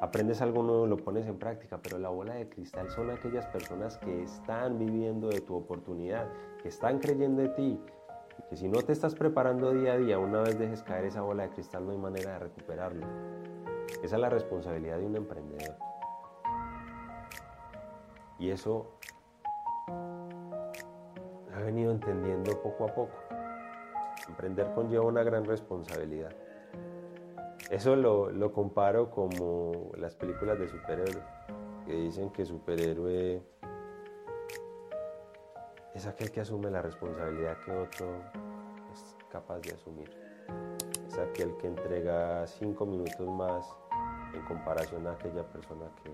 aprendes 0.00 0.42
algo 0.42 0.64
nuevo, 0.64 0.86
lo 0.88 0.96
pones 0.96 1.26
en 1.28 1.38
práctica. 1.38 1.78
Pero 1.80 1.98
la 1.98 2.08
bola 2.08 2.34
de 2.34 2.48
cristal 2.48 2.90
son 2.90 3.10
aquellas 3.10 3.46
personas 3.46 3.96
que 3.98 4.24
están 4.24 4.76
viviendo 4.76 5.28
de 5.28 5.40
tu 5.40 5.54
oportunidad, 5.54 6.26
que 6.64 6.70
están 6.70 6.98
creyendo 6.98 7.42
en 7.42 7.54
ti. 7.54 7.80
Que 8.48 8.56
si 8.56 8.68
no 8.68 8.80
te 8.80 8.92
estás 8.92 9.14
preparando 9.14 9.74
día 9.74 9.92
a 9.92 9.98
día, 9.98 10.18
una 10.18 10.40
vez 10.40 10.58
dejes 10.58 10.82
caer 10.82 11.04
esa 11.04 11.20
bola 11.20 11.42
de 11.42 11.50
cristal 11.50 11.84
no 11.84 11.92
hay 11.92 11.98
manera 11.98 12.32
de 12.32 12.38
recuperarlo. 12.38 13.06
Esa 14.02 14.16
es 14.16 14.20
la 14.20 14.30
responsabilidad 14.30 14.96
de 14.96 15.04
un 15.04 15.14
emprendedor. 15.14 15.76
Y 18.38 18.48
eso 18.48 18.92
ha 21.54 21.60
venido 21.60 21.92
entendiendo 21.92 22.58
poco 22.62 22.84
a 22.84 22.94
poco. 22.94 23.12
Emprender 24.26 24.72
conlleva 24.74 25.04
una 25.04 25.22
gran 25.22 25.44
responsabilidad. 25.44 26.34
Eso 27.68 27.94
lo, 27.94 28.30
lo 28.30 28.54
comparo 28.54 29.10
como 29.10 29.90
las 29.98 30.14
películas 30.14 30.58
de 30.58 30.68
superhéroes, 30.68 31.20
que 31.84 31.92
dicen 31.92 32.30
que 32.30 32.46
superhéroe 32.46 33.42
es 35.94 36.06
aquel 36.06 36.30
que 36.32 36.40
asume 36.40 36.70
la 36.70 36.82
responsabilidad 36.82 37.56
que 37.64 37.70
otro 37.70 38.20
es 38.92 39.16
capaz 39.30 39.60
de 39.60 39.72
asumir. 39.72 40.10
Es 41.06 41.18
aquel 41.18 41.56
que 41.56 41.68
entrega 41.68 42.46
cinco 42.46 42.84
minutos 42.84 43.26
más 43.28 43.64
en 44.34 44.44
comparación 44.44 45.06
a 45.06 45.12
aquella 45.12 45.44
persona 45.44 45.86
que 46.02 46.10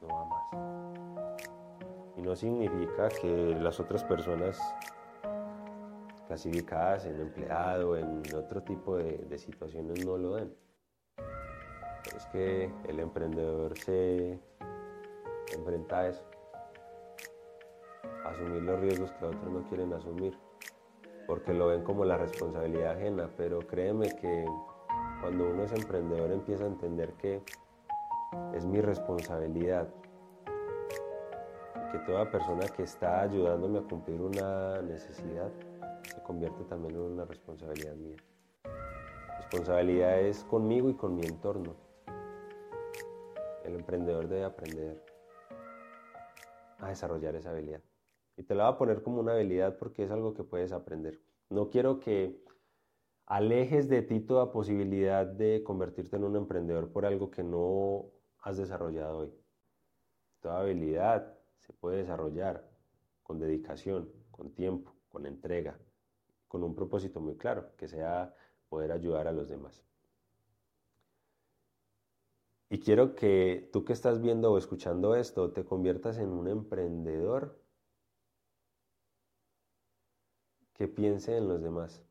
no 0.00 0.08
va 0.08 0.24
más. 0.24 1.42
Y 2.16 2.22
no 2.22 2.34
significa 2.34 3.08
que 3.08 3.54
las 3.60 3.78
otras 3.80 4.02
personas 4.04 4.58
clasificadas 6.26 7.04
en 7.04 7.20
empleado, 7.20 7.96
en 7.96 8.22
otro 8.34 8.62
tipo 8.62 8.96
de, 8.96 9.38
situaciones 9.38 10.04
no 10.06 10.16
lo 10.16 10.36
den. 10.36 10.54
es 12.16 12.26
que 12.26 12.72
el 12.88 13.00
emprendedor 13.00 13.76
se 13.78 14.40
enfrenta 15.54 15.98
a 15.98 16.08
eso, 16.08 16.24
asumir 18.24 18.62
los 18.62 18.80
riesgos 18.80 19.12
que 19.12 19.24
otros 19.24 19.52
no 19.52 19.62
quieren 19.68 19.92
asumir, 19.92 20.36
porque 21.26 21.52
lo 21.52 21.68
ven 21.68 21.82
como 21.82 22.04
la 22.04 22.16
responsabilidad 22.16 22.96
ajena, 22.96 23.30
pero 23.36 23.60
créeme 23.60 24.08
que 24.20 24.46
cuando 25.20 25.50
uno 25.50 25.64
es 25.64 25.72
emprendedor 25.72 26.32
empieza 26.32 26.64
a 26.64 26.68
entender 26.68 27.12
que 27.14 27.42
es 28.54 28.64
mi 28.66 28.80
responsabilidad 28.80 29.88
que 31.92 31.98
toda 32.00 32.30
persona 32.30 32.66
que 32.74 32.84
está 32.84 33.20
ayudándome 33.20 33.80
a 33.80 33.82
cumplir 33.82 34.20
una 34.20 34.80
necesidad 34.80 35.50
se 36.02 36.22
convierte 36.22 36.64
también 36.64 36.94
en 36.94 37.02
una 37.02 37.24
responsabilidad 37.26 37.94
mía. 37.94 38.16
Responsabilidad 39.36 40.20
es 40.20 40.42
conmigo 40.44 40.88
y 40.88 40.94
con 40.94 41.14
mi 41.14 41.26
entorno. 41.26 41.76
El 43.64 43.74
emprendedor 43.74 44.26
debe 44.26 44.44
aprender 44.44 45.04
a 46.80 46.88
desarrollar 46.88 47.36
esa 47.36 47.50
habilidad. 47.50 47.80
Y 48.36 48.44
te 48.44 48.54
la 48.54 48.64
voy 48.64 48.74
a 48.74 48.78
poner 48.78 49.02
como 49.02 49.20
una 49.20 49.32
habilidad 49.32 49.78
porque 49.78 50.04
es 50.04 50.10
algo 50.10 50.34
que 50.34 50.44
puedes 50.44 50.72
aprender. 50.72 51.20
No 51.50 51.68
quiero 51.68 52.00
que 52.00 52.42
alejes 53.26 53.88
de 53.88 54.02
ti 54.02 54.20
toda 54.20 54.52
posibilidad 54.52 55.26
de 55.26 55.62
convertirte 55.62 56.16
en 56.16 56.24
un 56.24 56.36
emprendedor 56.36 56.90
por 56.90 57.06
algo 57.06 57.30
que 57.30 57.42
no 57.42 58.06
has 58.40 58.56
desarrollado 58.56 59.18
hoy. 59.18 59.34
Toda 60.40 60.60
habilidad 60.60 61.38
se 61.58 61.72
puede 61.72 61.98
desarrollar 61.98 62.68
con 63.22 63.38
dedicación, 63.38 64.10
con 64.30 64.52
tiempo, 64.52 64.92
con 65.08 65.26
entrega, 65.26 65.78
con 66.48 66.62
un 66.64 66.74
propósito 66.74 67.20
muy 67.20 67.36
claro, 67.36 67.70
que 67.76 67.88
sea 67.88 68.34
poder 68.68 68.92
ayudar 68.92 69.28
a 69.28 69.32
los 69.32 69.48
demás. 69.48 69.84
Y 72.68 72.80
quiero 72.80 73.14
que 73.14 73.68
tú 73.72 73.84
que 73.84 73.92
estás 73.92 74.20
viendo 74.20 74.50
o 74.50 74.58
escuchando 74.58 75.14
esto 75.14 75.52
te 75.52 75.64
conviertas 75.64 76.16
en 76.18 76.30
un 76.30 76.48
emprendedor 76.48 77.61
que 80.82 80.88
piense 80.88 81.36
en 81.36 81.46
los 81.46 81.62
demás, 81.62 82.02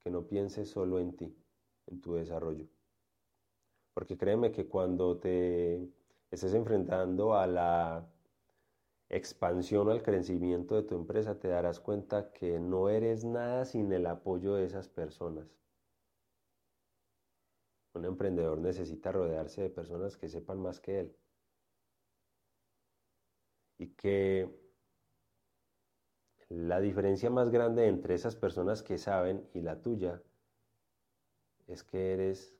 que 0.00 0.10
no 0.10 0.26
piense 0.26 0.64
solo 0.64 0.98
en 0.98 1.14
ti, 1.14 1.32
en 1.86 2.00
tu 2.00 2.14
desarrollo. 2.14 2.66
Porque 3.94 4.18
créeme 4.18 4.50
que 4.50 4.66
cuando 4.66 5.20
te 5.20 5.88
estés 6.32 6.52
enfrentando 6.54 7.36
a 7.36 7.46
la 7.46 8.12
expansión 9.08 9.86
o 9.86 9.92
al 9.92 10.02
crecimiento 10.02 10.74
de 10.74 10.82
tu 10.82 10.96
empresa, 10.96 11.38
te 11.38 11.46
darás 11.46 11.78
cuenta 11.78 12.32
que 12.32 12.58
no 12.58 12.88
eres 12.88 13.24
nada 13.24 13.64
sin 13.66 13.92
el 13.92 14.06
apoyo 14.06 14.54
de 14.54 14.64
esas 14.64 14.88
personas. 14.88 15.46
Un 17.94 18.04
emprendedor 18.04 18.58
necesita 18.58 19.12
rodearse 19.12 19.62
de 19.62 19.70
personas 19.70 20.16
que 20.16 20.28
sepan 20.28 20.58
más 20.60 20.80
que 20.80 20.98
él. 20.98 21.16
Y 23.78 23.90
que 23.90 24.61
la 26.54 26.80
diferencia 26.80 27.30
más 27.30 27.48
grande 27.48 27.86
entre 27.86 28.14
esas 28.14 28.36
personas 28.36 28.82
que 28.82 28.98
saben 28.98 29.48
y 29.54 29.62
la 29.62 29.80
tuya 29.80 30.22
es 31.66 31.82
que 31.82 32.12
eres 32.12 32.54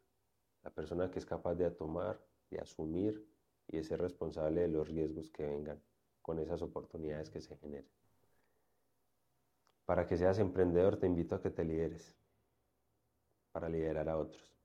la 0.63 0.71
persona 0.71 1.11
que 1.11 1.19
es 1.19 1.27
capaz 1.27 1.57
de 1.57 1.71
tomar, 1.71 2.19
de 2.51 2.59
asumir 2.59 3.27
y 3.69 3.77
de 3.77 3.85
ser 3.85 4.01
responsable 4.01 4.63
de 4.63 4.69
los 4.69 4.89
riesgos 4.89 5.31
que 5.31 5.45
vengan 5.45 5.83
con 6.23 6.39
esas 6.39 6.63
oportunidades 6.63 7.29
que 7.29 7.43
se 7.43 7.57
generen. 7.59 7.91
Para 9.85 10.07
que 10.07 10.17
seas 10.17 10.39
emprendedor 10.39 10.97
te 10.97 11.07
invito 11.07 11.35
a 11.35 11.43
que 11.43 11.51
te 11.51 11.65
lideres, 11.65 12.17
para 13.51 13.69
liderar 13.69 14.09
a 14.09 14.17
otros. 14.17 14.57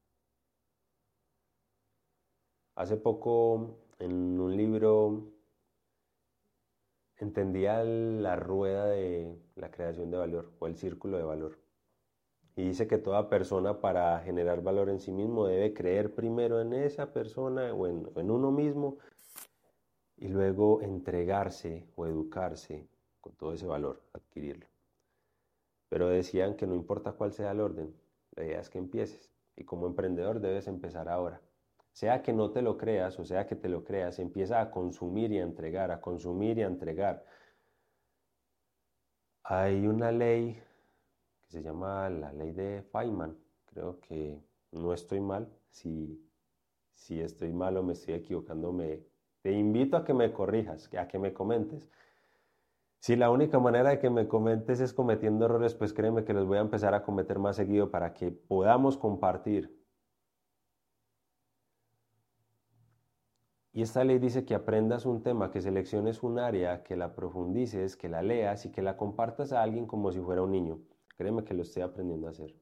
Hace 2.75 2.95
poco 2.95 3.77
en 3.99 4.39
un 4.39 4.55
libro 4.55 5.36
entendía 7.25 7.83
la 7.83 8.35
rueda 8.35 8.85
de 8.85 9.35
la 9.55 9.71
creación 9.71 10.11
de 10.11 10.17
valor 10.17 10.51
o 10.59 10.67
el 10.67 10.75
círculo 10.75 11.17
de 11.17 11.23
valor. 11.23 11.57
Y 12.55 12.63
dice 12.63 12.87
que 12.87 12.97
toda 12.97 13.29
persona 13.29 13.81
para 13.81 14.19
generar 14.21 14.63
valor 14.63 14.89
en 14.89 14.99
sí 14.99 15.11
mismo 15.11 15.45
debe 15.47 15.73
creer 15.73 16.15
primero 16.15 16.59
en 16.59 16.73
esa 16.73 17.13
persona 17.13 17.73
o 17.73 17.87
en, 17.87 18.31
uno 18.31 18.51
mismo 18.51 18.97
y 20.17 20.27
luego 20.27 20.81
entregarse 20.81 21.87
o 21.95 22.07
educarse 22.07 22.87
con 23.21 23.33
todo 23.33 23.53
ese 23.53 23.67
valor, 23.67 24.01
adquirirlo. 24.13 24.65
Pero 25.89 26.09
decían 26.09 26.55
que 26.55 26.65
no 26.65 26.73
importa 26.73 27.11
cuál 27.11 27.31
sea 27.31 27.51
el 27.51 27.61
orden, 27.61 27.95
la 28.35 28.43
idea 28.43 28.59
es 28.59 28.69
que 28.69 28.79
empieces 28.79 29.31
y 29.55 29.63
como 29.63 29.85
emprendedor 29.85 30.39
debes 30.39 30.67
empezar 30.67 31.09
ahora. 31.09 31.41
Sea 31.97 32.21
que 32.21 32.31
no 32.31 32.51
te 32.51 32.61
lo 32.61 32.77
creas 32.77 33.17
o 33.19 33.25
sea 33.25 33.47
que 33.47 33.55
te 33.55 33.67
lo 33.67 33.83
creas, 33.83 34.19
empieza 34.19 34.61
a 34.61 34.69
consumir 34.69 35.31
y 35.31 35.39
a 35.39 35.41
entregar, 35.41 35.89
a 35.89 35.99
consumir 35.99 36.59
y 36.59 36.61
a 36.61 36.67
entregar. 36.67 37.25
Hay 39.43 39.87
una 39.87 40.11
ley 40.11 40.61
que 41.41 41.51
se 41.51 41.63
llama 41.63 42.07
la 42.11 42.31
ley 42.33 42.51
de 42.51 42.83
Feynman, 42.83 43.35
creo 43.65 43.99
que 43.99 44.39
no 44.73 44.93
estoy 44.93 45.21
mal, 45.21 45.51
si, 45.71 46.23
si 46.93 47.19
estoy 47.19 47.51
mal 47.51 47.75
o 47.77 47.81
me 47.81 47.93
estoy 47.93 48.13
equivocando 48.13 48.71
me, 48.71 49.03
te 49.41 49.51
invito 49.53 49.97
a 49.97 50.05
que 50.05 50.13
me 50.13 50.31
corrijas, 50.31 50.93
a 50.93 51.07
que 51.07 51.17
me 51.17 51.33
comentes. 51.33 51.89
Si 52.99 53.15
la 53.15 53.31
única 53.31 53.57
manera 53.57 53.89
de 53.89 53.97
que 53.97 54.11
me 54.11 54.27
comentes 54.27 54.81
es 54.81 54.93
cometiendo 54.93 55.45
errores, 55.45 55.73
pues 55.73 55.93
créeme 55.93 56.25
que 56.25 56.33
los 56.33 56.45
voy 56.45 56.59
a 56.59 56.61
empezar 56.61 56.93
a 56.93 57.01
cometer 57.01 57.39
más 57.39 57.55
seguido 57.55 57.89
para 57.89 58.13
que 58.13 58.29
podamos 58.29 58.97
compartir. 58.97 59.76
Y 63.77 63.83
esta 63.83 64.03
ley 64.03 64.17
dice 64.17 64.43
que 64.43 64.55
aprendas 64.55 65.05
un 65.05 65.21
tema, 65.21 65.51
que 65.51 65.61
selecciones 65.61 66.23
un 66.23 66.39
área, 66.39 66.81
que 66.81 66.95
la 66.95 67.13
profundices, 67.13 67.95
que 67.95 68.09
la 68.09 68.23
leas 68.23 68.65
y 68.65 68.71
que 68.71 68.81
la 68.81 68.97
compartas 68.97 69.53
a 69.53 69.61
alguien 69.61 69.85
como 69.85 70.11
si 70.11 70.19
fuera 70.19 70.41
un 70.41 70.51
niño. 70.51 70.79
Créeme 71.15 71.43
que 71.43 71.53
lo 71.53 71.61
estoy 71.61 71.83
aprendiendo 71.83 72.25
a 72.25 72.31
hacer. 72.31 72.55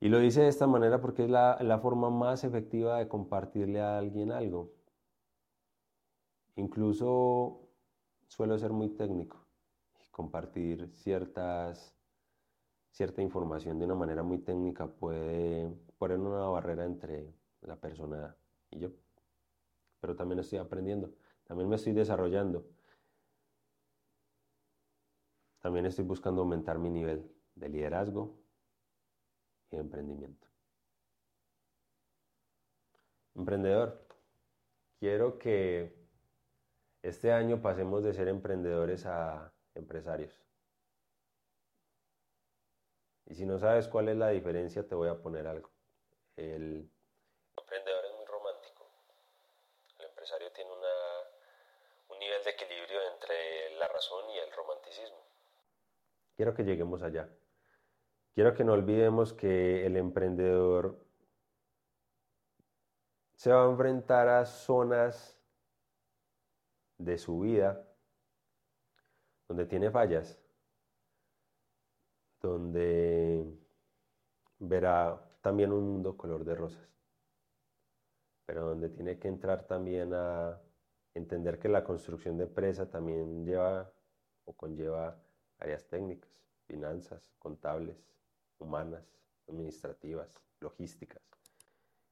Y 0.00 0.08
lo 0.08 0.18
dice 0.18 0.40
de 0.40 0.48
esta 0.48 0.66
manera 0.66 1.00
porque 1.00 1.22
es 1.26 1.30
la, 1.30 1.78
forma 1.80 2.10
más 2.10 2.42
efectiva 2.42 2.98
de 2.98 3.06
compartirle 3.06 3.80
a 3.80 3.98
alguien 3.98 4.32
algo. 4.32 4.72
Incluso 6.56 7.68
suelo 8.26 8.58
ser 8.58 8.72
muy 8.72 8.88
técnico. 8.88 9.46
compartir 10.10 10.90
ciertas, 10.92 11.94
cierta 12.90 13.22
información 13.22 13.78
de 13.78 13.84
una 13.84 13.94
manera 13.94 14.24
muy 14.24 14.38
técnica 14.38 14.88
puede 14.88 15.72
poner 15.98 16.18
una 16.18 16.48
barrera 16.48 16.84
entre 16.84 17.32
la 17.60 17.76
persona 17.76 18.36
y 18.72 18.80
yo. 18.80 18.90
Pero 20.00 20.16
también 20.16 20.38
estoy 20.38 20.58
aprendiendo, 20.58 21.12
también 21.44 21.68
me 21.68 21.76
estoy 21.76 21.92
desarrollando. 21.92 22.64
También 25.60 25.86
estoy 25.86 26.04
buscando 26.04 26.40
aumentar 26.40 26.78
mi 26.78 26.88
nivel 26.88 27.30
de 27.54 27.68
liderazgo 27.68 28.34
y 29.70 29.76
de 29.76 29.82
emprendimiento. 29.82 30.48
Emprendedor, 33.34 34.06
quiero 34.98 35.38
que 35.38 35.94
este 37.02 37.32
año 37.32 37.62
pasemos 37.62 38.02
de 38.02 38.14
ser 38.14 38.28
emprendedores 38.28 39.06
a 39.06 39.52
empresarios. 39.74 40.34
Y 43.26 43.34
si 43.34 43.46
no 43.46 43.58
sabes 43.58 43.86
cuál 43.86 44.08
es 44.08 44.16
la 44.16 44.30
diferencia, 44.30 44.86
te 44.86 44.94
voy 44.94 45.08
a 45.08 45.22
poner 45.22 45.46
algo. 45.46 45.70
El 46.36 46.90
emprendedor 47.56 48.04
es 48.04 48.12
muy 48.16 48.26
romántico. 48.26 48.90
El 49.98 50.06
empresario 50.06 50.50
tiene 50.52 50.70
un 50.72 52.18
nivel 52.18 52.42
de 52.42 52.50
equilibrio 52.50 52.89
entre 53.14 53.76
la 53.78 53.88
razón 53.88 54.30
y 54.30 54.38
el 54.38 54.52
romanticismo. 54.52 55.18
Quiero 56.36 56.54
que 56.54 56.64
lleguemos 56.64 57.02
allá. 57.02 57.28
Quiero 58.34 58.54
que 58.54 58.64
no 58.64 58.72
olvidemos 58.72 59.32
que 59.32 59.84
el 59.84 59.96
emprendedor 59.96 61.04
se 63.34 63.52
va 63.52 63.64
a 63.64 63.70
enfrentar 63.70 64.28
a 64.28 64.44
zonas 64.44 65.38
de 66.98 67.18
su 67.18 67.40
vida 67.40 67.86
donde 69.48 69.66
tiene 69.66 69.90
fallas, 69.90 70.38
donde 72.40 73.44
verá 74.58 75.20
también 75.40 75.72
un 75.72 75.88
mundo 75.88 76.16
color 76.16 76.44
de 76.44 76.54
rosas, 76.54 76.88
pero 78.46 78.66
donde 78.66 78.90
tiene 78.90 79.18
que 79.18 79.28
entrar 79.28 79.66
también 79.66 80.14
a 80.14 80.60
entender 81.14 81.58
que 81.58 81.68
la 81.68 81.84
construcción 81.84 82.36
de 82.36 82.44
empresa 82.44 82.88
también 82.88 83.44
lleva 83.44 83.92
o 84.44 84.52
conlleva 84.52 85.20
áreas 85.58 85.86
técnicas, 85.86 86.30
finanzas, 86.66 87.32
contables, 87.38 87.96
humanas, 88.58 89.04
administrativas, 89.48 90.40
logísticas. 90.60 91.22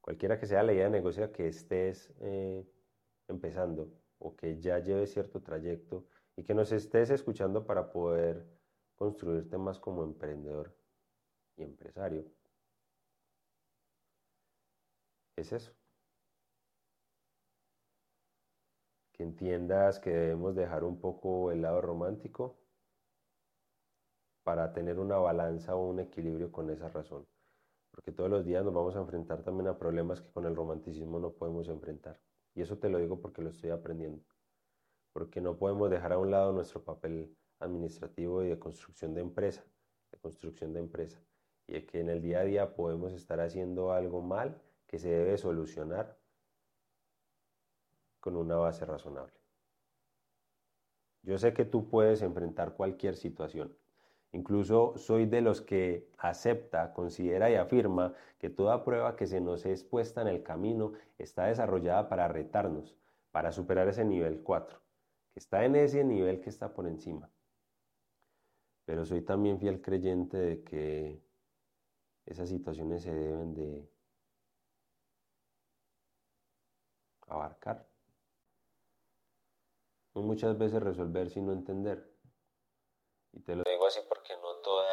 Cualquiera 0.00 0.38
que 0.38 0.46
sea 0.46 0.62
la 0.62 0.72
idea 0.72 0.84
de 0.84 0.90
negocio 0.90 1.30
que 1.32 1.48
estés 1.48 2.12
eh, 2.20 2.66
empezando 3.28 3.92
o 4.18 4.34
que 4.34 4.58
ya 4.58 4.78
lleve 4.78 5.06
cierto 5.06 5.40
trayecto 5.40 6.06
y 6.36 6.42
que 6.42 6.54
nos 6.54 6.72
estés 6.72 7.10
escuchando 7.10 7.64
para 7.64 7.90
poder 7.90 8.46
construirte 8.96 9.58
más 9.58 9.78
como 9.78 10.02
emprendedor 10.02 10.74
y 11.56 11.62
empresario. 11.62 12.24
Es 15.36 15.52
eso. 15.52 15.72
Que 19.18 19.24
entiendas 19.24 19.98
que 19.98 20.10
debemos 20.10 20.54
dejar 20.54 20.84
un 20.84 20.98
poco 20.98 21.52
el 21.52 21.60
lado 21.60 21.82
romántico 21.82 22.56
para 24.44 24.72
tener 24.72 24.98
una 24.98 25.18
balanza 25.18 25.76
o 25.76 25.86
un 25.86 26.00
equilibrio 26.00 26.50
con 26.50 26.70
esa 26.70 26.88
razón. 26.88 27.26
Porque 27.90 28.12
todos 28.12 28.30
los 28.30 28.46
días 28.46 28.64
nos 28.64 28.72
vamos 28.72 28.96
a 28.96 29.00
enfrentar 29.00 29.42
también 29.42 29.68
a 29.68 29.78
problemas 29.78 30.22
que 30.22 30.30
con 30.30 30.46
el 30.46 30.56
romanticismo 30.56 31.18
no 31.18 31.32
podemos 31.32 31.68
enfrentar. 31.68 32.18
Y 32.54 32.62
eso 32.62 32.78
te 32.78 32.88
lo 32.88 32.98
digo 32.98 33.20
porque 33.20 33.42
lo 33.42 33.50
estoy 33.50 33.70
aprendiendo 33.70 34.24
porque 35.18 35.40
no 35.40 35.58
podemos 35.58 35.90
dejar 35.90 36.12
a 36.12 36.18
un 36.18 36.30
lado 36.30 36.52
nuestro 36.52 36.84
papel 36.84 37.36
administrativo 37.58 38.44
y 38.44 38.48
de 38.48 38.58
construcción 38.60 39.14
de 39.14 39.20
empresa, 39.20 39.64
de 40.12 40.18
construcción 40.18 40.72
de 40.72 40.78
empresa, 40.78 41.20
y 41.66 41.72
de 41.72 41.86
que 41.86 42.00
en 42.00 42.08
el 42.08 42.22
día 42.22 42.38
a 42.38 42.44
día 42.44 42.74
podemos 42.76 43.12
estar 43.12 43.40
haciendo 43.40 43.92
algo 43.92 44.22
mal 44.22 44.62
que 44.86 44.98
se 44.98 45.08
debe 45.08 45.36
solucionar 45.36 46.17
con 48.20 48.36
una 48.36 48.56
base 48.56 48.84
razonable. 48.84 49.34
Yo 51.22 51.38
sé 51.38 51.52
que 51.52 51.64
tú 51.64 51.88
puedes 51.88 52.22
enfrentar 52.22 52.74
cualquier 52.74 53.16
situación. 53.16 53.76
Incluso 54.32 54.96
soy 54.96 55.26
de 55.26 55.40
los 55.40 55.60
que 55.62 56.10
acepta, 56.18 56.92
considera 56.92 57.50
y 57.50 57.54
afirma 57.54 58.14
que 58.38 58.50
toda 58.50 58.84
prueba 58.84 59.16
que 59.16 59.26
se 59.26 59.40
nos 59.40 59.64
es 59.66 59.84
puesta 59.84 60.22
en 60.22 60.28
el 60.28 60.42
camino 60.42 60.92
está 61.16 61.46
desarrollada 61.46 62.08
para 62.08 62.28
retarnos, 62.28 62.94
para 63.30 63.52
superar 63.52 63.88
ese 63.88 64.04
nivel 64.04 64.42
4 64.42 64.78
está 65.38 65.64
en 65.64 65.76
ese 65.76 66.04
nivel 66.04 66.40
que 66.40 66.50
está 66.50 66.74
por 66.74 66.86
encima. 66.86 67.30
Pero 68.84 69.04
soy 69.04 69.22
también 69.22 69.58
fiel 69.60 69.80
creyente 69.80 70.36
de 70.36 70.64
que 70.64 71.22
esas 72.26 72.48
situaciones 72.48 73.02
se 73.02 73.14
deben 73.14 73.54
de 73.54 73.88
abarcar. 77.28 77.87
No 80.18 80.24
muchas 80.24 80.58
veces 80.58 80.82
resolver 80.82 81.30
sino 81.30 81.52
entender. 81.52 82.12
Y 83.32 83.40
te 83.42 83.54
lo 83.54 83.62
digo 83.62 83.86
así 83.86 84.00
porque 84.08 84.34
no 84.42 84.56
toda 84.64 84.84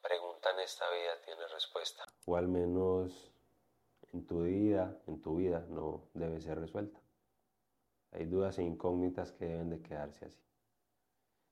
pregunta 0.00 0.52
en 0.52 0.60
esta 0.60 0.86
vida 0.90 1.20
tiene 1.22 1.46
respuesta. 1.52 2.04
O 2.24 2.34
al 2.34 2.48
menos 2.48 3.30
en 4.14 4.26
tu 4.26 4.44
vida, 4.44 4.98
en 5.06 5.20
tu 5.20 5.36
vida 5.36 5.66
no 5.68 6.08
debe 6.14 6.40
ser 6.40 6.58
resuelta. 6.58 6.98
Hay 8.12 8.24
dudas 8.24 8.58
e 8.58 8.62
incógnitas 8.62 9.32
que 9.32 9.44
deben 9.44 9.68
de 9.68 9.82
quedarse 9.82 10.24
así. 10.24 10.42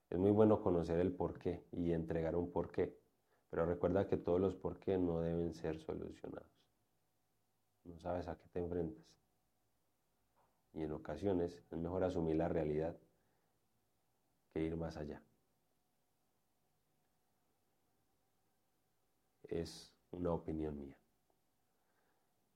Es 0.08 0.18
muy 0.18 0.30
bueno 0.30 0.62
conocer 0.62 1.00
el 1.00 1.14
porqué 1.14 1.66
y 1.72 1.92
entregar 1.92 2.34
un 2.34 2.50
porqué, 2.50 2.98
pero 3.50 3.66
recuerda 3.66 4.08
que 4.08 4.16
todos 4.16 4.40
los 4.40 4.54
porqué 4.54 4.96
no 4.96 5.20
deben 5.20 5.52
ser 5.52 5.78
solucionados. 5.80 6.48
No 7.84 7.98
sabes 7.98 8.26
a 8.26 8.38
qué 8.38 8.48
te 8.48 8.60
enfrentas. 8.60 9.04
Y 10.74 10.82
en 10.82 10.92
ocasiones 10.92 11.62
es 11.70 11.78
mejor 11.78 12.04
asumir 12.04 12.36
la 12.36 12.48
realidad 12.48 12.96
que 14.52 14.62
ir 14.62 14.76
más 14.76 14.96
allá. 14.96 15.22
Es 19.44 19.94
una 20.10 20.32
opinión 20.32 20.78
mía. 20.78 20.96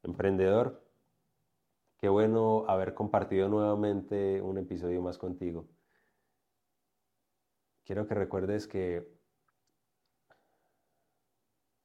Emprendedor, 0.03 0.89
Qué 1.99 2.09
bueno 2.09 2.65
haber 2.69 2.95
compartido 2.95 3.49
nuevamente 3.49 4.41
un 4.41 4.57
episodio 4.57 5.03
más 5.03 5.19
contigo. 5.19 5.67
Quiero 7.85 8.07
que 8.07 8.15
recuerdes 8.15 8.69
que 8.69 9.05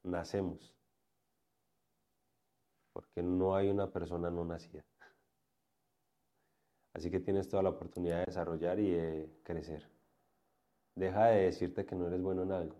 nacemos 0.04 0.72
porque 2.92 3.24
no 3.24 3.56
hay 3.56 3.70
una 3.70 3.90
persona 3.90 4.30
no 4.30 4.46
nacida. 4.46 4.86
Así 6.94 7.10
que 7.10 7.20
tienes 7.20 7.48
toda 7.48 7.64
la 7.64 7.70
oportunidad 7.70 8.20
de 8.20 8.26
desarrollar 8.26 8.80
y 8.80 8.92
de 8.92 9.30
crecer. 9.44 9.90
Deja 10.96 11.26
de 11.28 11.46
decirte 11.46 11.86
que 11.86 11.96
no 11.96 12.08
eres 12.08 12.22
bueno 12.22 12.44
en 12.44 12.52
algo. 12.52 12.76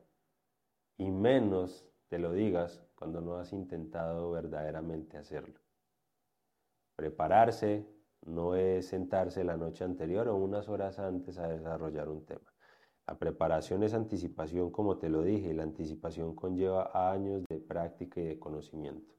Y 0.98 1.10
menos 1.10 1.88
te 2.10 2.20
lo 2.20 2.32
digas 2.32 2.84
cuando 2.96 3.22
no 3.22 3.36
has 3.38 3.52
intentado 3.54 4.30
verdaderamente 4.32 5.18
hacerlo. 5.18 5.60
Prepararse 6.96 7.88
no 8.26 8.56
es 8.56 8.88
sentarse 8.88 9.44
la 9.44 9.58
noche 9.58 9.84
anterior 9.84 10.28
o 10.28 10.36
unas 10.36 10.70
horas 10.70 11.00
antes 11.00 11.38
a 11.40 11.48
desarrollar 11.48 12.08
un 12.08 12.24
tema. 12.26 12.54
La 13.08 13.18
preparación 13.18 13.84
es 13.84 13.94
anticipación, 13.94 14.72
como 14.72 14.98
te 14.98 15.10
lo 15.10 15.24
dije, 15.24 15.50
y 15.50 15.54
la 15.54 15.64
anticipación 15.64 16.36
conlleva 16.36 16.92
años 16.94 17.44
de 17.50 17.60
práctica 17.60 18.22
y 18.22 18.26
de 18.26 18.40
conocimiento. 18.40 19.14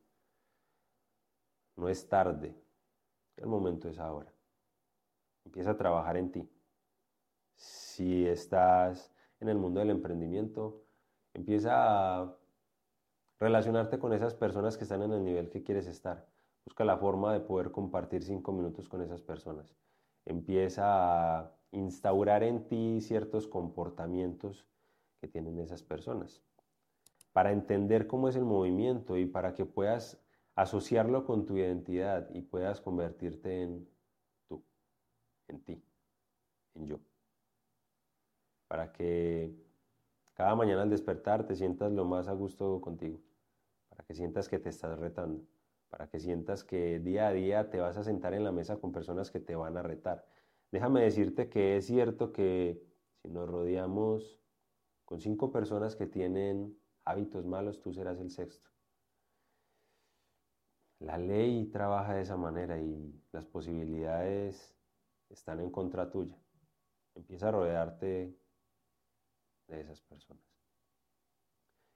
No 1.77 1.89
es 1.89 2.09
tarde, 2.09 2.57
el 3.37 3.47
momento 3.47 3.89
es 3.89 3.99
ahora. 3.99 4.34
Empieza 5.45 5.73
a 5.73 5.77
trabajar 5.77 6.17
en 6.17 6.33
ti. 6.33 6.49
Si 7.57 8.27
estás 8.27 9.13
en 9.41 9.49
el 9.49 9.59
mundo 9.59 9.81
del 9.81 9.91
emprendimiento, 9.91 10.85
empieza 11.35 11.73
a 12.23 12.37
relacionarte 13.39 13.99
con 13.99 14.13
esas 14.13 14.35
personas 14.35 14.77
que 14.77 14.85
están 14.85 15.03
en 15.03 15.13
el 15.13 15.25
nivel 15.25 15.51
que 15.51 15.63
quieres 15.63 15.87
estar. 15.87 16.27
Busca 16.65 16.85
la 16.85 16.97
forma 16.97 17.33
de 17.33 17.41
poder 17.41 17.71
compartir 17.71 18.23
cinco 18.23 18.53
minutos 18.53 18.89
con 18.89 19.03
esas 19.03 19.21
personas. 19.21 19.77
Empieza 20.25 20.85
a 21.39 21.55
instaurar 21.73 22.43
en 22.43 22.67
ti 22.69 23.01
ciertos 23.01 23.47
comportamientos 23.47 24.67
que 25.21 25.29
tienen 25.29 25.59
esas 25.59 25.83
personas. 25.83 26.43
Para 27.33 27.53
entender 27.53 28.07
cómo 28.07 28.29
es 28.29 28.37
el 28.37 28.45
movimiento 28.45 29.19
y 29.19 29.27
para 29.27 29.55
que 29.55 29.67
puedas 29.67 30.23
asociarlo 30.55 31.25
con 31.25 31.47
tu 31.47 31.57
identidad 31.57 32.31
y 32.33 32.43
puedas 32.43 32.81
convertirte 32.81 33.63
en 33.63 33.89
en 35.49 35.61
ti, 35.63 35.83
en 36.75 36.87
yo. 36.87 37.01
Para 38.69 38.93
que 38.93 39.55
cada 40.35 40.55
mañana 40.55 40.83
al 40.83 40.91
despertar 40.91 41.47
te 41.47 41.55
sientas 41.55 41.93
lo 41.93 42.05
más 42.05 42.29
a 42.29 42.33
gusto 42.33 42.81
contigo, 42.81 43.21
para 43.89 44.05
que 44.05 44.15
sientas 44.15 44.49
que 44.49 44.59
te 44.59 44.71
estás 44.71 44.99
retando 44.99 45.47
para 45.95 46.09
que 46.09 46.19
sientas 46.19 46.65
que 46.65 46.99
día 46.99 47.29
a 47.29 47.33
día 47.33 47.71
te 47.71 47.79
vas 47.79 47.97
a 47.97 48.03
sentar 48.03 48.35
en 48.35 48.43
la 48.43 48.51
mesa 48.51 48.79
con 48.81 48.91
personas 48.91 49.31
que 49.31 49.39
te 49.39 49.55
van 49.55 49.77
a 49.77 49.83
retar. 49.83 50.27
déjame 50.73 51.03
decirte 51.03 51.49
que 51.49 51.77
es 51.77 51.87
cierto 51.87 52.33
que 52.33 52.83
si 53.23 53.29
nos 53.29 53.49
rodeamos 53.49 54.41
con 55.05 55.21
cinco 55.21 55.53
personas 55.53 55.95
que 55.95 56.09
tienen 56.09 56.77
hábitos 57.05 57.47
malos, 57.47 57.81
tú 57.81 57.93
serás 57.93 58.19
el 58.19 58.31
sexto. 58.31 58.71
La 60.99 61.17
ley 61.17 61.67
trabaja 61.67 62.15
de 62.15 62.23
esa 62.23 62.37
manera 62.37 62.81
y 62.81 63.15
las 63.31 63.47
posibilidades 63.47 64.75
están 65.31 65.61
en 65.61 65.71
contra 65.71 66.11
tuya. 66.11 66.39
Empieza 67.15 67.49
a 67.49 67.53
rodearte 67.53 68.37
de 69.69 69.81
esas 69.81 70.01
personas. 70.03 70.45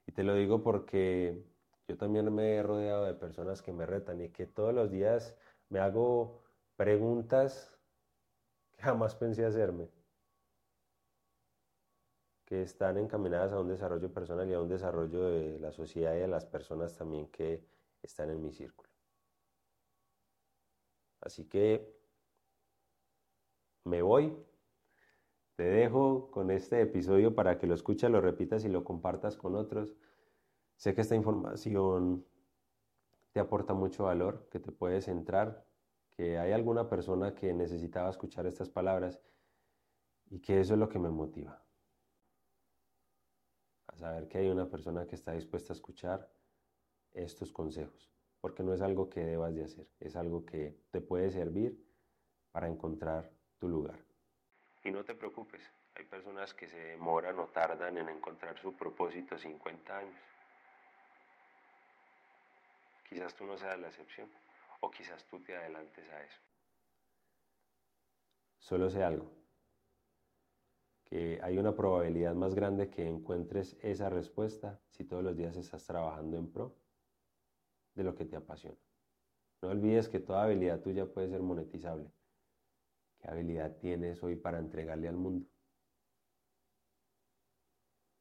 Y 0.06 0.12
te 0.12 0.22
lo 0.22 0.34
digo 0.34 0.62
porque 0.62 1.44
yo 1.86 1.96
también 1.96 2.32
me 2.34 2.54
he 2.54 2.62
rodeado 2.62 3.04
de 3.04 3.14
personas 3.14 3.62
que 3.62 3.72
me 3.72 3.86
retan 3.86 4.20
y 4.20 4.30
que 4.30 4.46
todos 4.46 4.74
los 4.74 4.90
días 4.90 5.36
me 5.68 5.80
hago 5.80 6.44
preguntas 6.76 7.78
que 8.72 8.82
jamás 8.82 9.14
pensé 9.16 9.44
hacerme, 9.44 9.90
que 12.46 12.62
están 12.62 12.96
encaminadas 12.96 13.52
a 13.52 13.60
un 13.60 13.68
desarrollo 13.68 14.12
personal 14.12 14.48
y 14.48 14.54
a 14.54 14.60
un 14.60 14.68
desarrollo 14.68 15.28
de 15.28 15.58
la 15.58 15.72
sociedad 15.72 16.14
y 16.14 16.20
de 16.20 16.28
las 16.28 16.46
personas 16.46 16.96
también 16.96 17.28
que 17.30 17.66
están 18.02 18.30
en 18.30 18.42
mi 18.42 18.52
círculo. 18.52 18.88
Así 21.20 21.46
que 21.48 21.97
me 23.88 24.02
voy. 24.02 24.36
Te 25.56 25.64
dejo 25.64 26.30
con 26.30 26.50
este 26.50 26.80
episodio 26.80 27.34
para 27.34 27.58
que 27.58 27.66
lo 27.66 27.74
escuches, 27.74 28.10
lo 28.10 28.20
repitas 28.20 28.64
y 28.64 28.68
lo 28.68 28.84
compartas 28.84 29.36
con 29.36 29.56
otros. 29.56 29.96
Sé 30.76 30.94
que 30.94 31.00
esta 31.00 31.16
información 31.16 32.24
te 33.32 33.40
aporta 33.40 33.74
mucho 33.74 34.04
valor, 34.04 34.48
que 34.50 34.60
te 34.60 34.70
puedes 34.70 35.08
entrar, 35.08 35.66
que 36.10 36.38
hay 36.38 36.52
alguna 36.52 36.88
persona 36.88 37.34
que 37.34 37.52
necesitaba 37.52 38.10
escuchar 38.10 38.46
estas 38.46 38.68
palabras 38.68 39.20
y 40.26 40.40
que 40.40 40.60
eso 40.60 40.74
es 40.74 40.80
lo 40.80 40.88
que 40.88 40.98
me 40.98 41.10
motiva. 41.10 41.64
A 43.88 43.96
saber 43.96 44.28
que 44.28 44.38
hay 44.38 44.48
una 44.48 44.68
persona 44.68 45.06
que 45.06 45.16
está 45.16 45.32
dispuesta 45.32 45.72
a 45.72 45.76
escuchar 45.76 46.30
estos 47.12 47.50
consejos, 47.50 48.12
porque 48.40 48.62
no 48.62 48.72
es 48.74 48.80
algo 48.80 49.08
que 49.08 49.24
debas 49.24 49.54
de 49.54 49.64
hacer, 49.64 49.88
es 49.98 50.14
algo 50.14 50.44
que 50.44 50.78
te 50.90 51.00
puede 51.00 51.30
servir 51.30 51.84
para 52.52 52.68
encontrar 52.68 53.37
tu 53.58 53.68
lugar. 53.68 53.98
Y 54.84 54.90
no 54.90 55.04
te 55.04 55.14
preocupes, 55.14 55.62
hay 55.94 56.04
personas 56.04 56.54
que 56.54 56.68
se 56.68 56.78
demoran 56.78 57.38
o 57.38 57.46
tardan 57.46 57.98
en 57.98 58.08
encontrar 58.08 58.58
su 58.58 58.74
propósito 58.74 59.36
50 59.36 59.98
años. 59.98 60.20
Quizás 63.08 63.34
tú 63.34 63.44
no 63.44 63.56
seas 63.56 63.78
la 63.78 63.88
excepción 63.88 64.28
o 64.80 64.90
quizás 64.90 65.24
tú 65.24 65.40
te 65.40 65.56
adelantes 65.56 66.08
a 66.10 66.22
eso. 66.22 66.40
Solo 68.58 68.90
sé 68.90 69.02
algo, 69.02 69.30
que 71.04 71.40
hay 71.42 71.56
una 71.58 71.74
probabilidad 71.74 72.34
más 72.34 72.54
grande 72.54 72.90
que 72.90 73.08
encuentres 73.08 73.76
esa 73.80 74.10
respuesta 74.10 74.78
si 74.90 75.04
todos 75.04 75.24
los 75.24 75.36
días 75.36 75.56
estás 75.56 75.86
trabajando 75.86 76.36
en 76.36 76.52
pro 76.52 76.76
de 77.94 78.04
lo 78.04 78.14
que 78.14 78.26
te 78.26 78.36
apasiona. 78.36 78.78
No 79.62 79.70
olvides 79.70 80.08
que 80.08 80.20
toda 80.20 80.44
habilidad 80.44 80.80
tuya 80.80 81.06
puede 81.06 81.28
ser 81.28 81.40
monetizable. 81.40 82.12
¿Qué 83.18 83.28
habilidad 83.28 83.76
tienes 83.78 84.22
hoy 84.22 84.36
para 84.36 84.58
entregarle 84.58 85.08
al 85.08 85.16
mundo? 85.16 85.46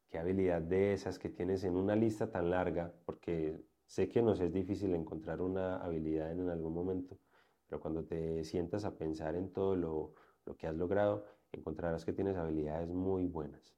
¿Qué 0.10 0.18
habilidad 0.18 0.62
de 0.62 0.94
esas 0.94 1.20
que 1.20 1.30
tienes 1.30 1.64
en 1.64 1.76
una 1.76 1.96
lista 1.96 2.32
tan 2.32 2.50
larga? 2.50 2.94
Porque 3.06 3.62
sé 3.86 4.10
que 4.10 4.22
nos 4.22 4.40
es 4.40 4.52
difícil 4.52 4.96
encontrar 4.96 5.42
una 5.42 5.78
habilidad 5.78 6.32
en 6.32 6.50
algún 6.50 6.74
momento, 6.74 7.20
pero 7.68 7.80
cuando 7.80 8.06
te 8.06 8.44
sientas 8.44 8.86
a 8.86 8.98
pensar 8.98 9.36
en 9.36 9.52
todo 9.52 9.76
lo, 9.76 10.14
lo 10.46 10.56
que 10.56 10.68
has 10.68 10.76
logrado, 10.76 11.26
encontrarás 11.52 12.06
que 12.06 12.14
tienes 12.14 12.38
habilidades 12.38 12.90
muy 12.90 13.28
buenas 13.28 13.76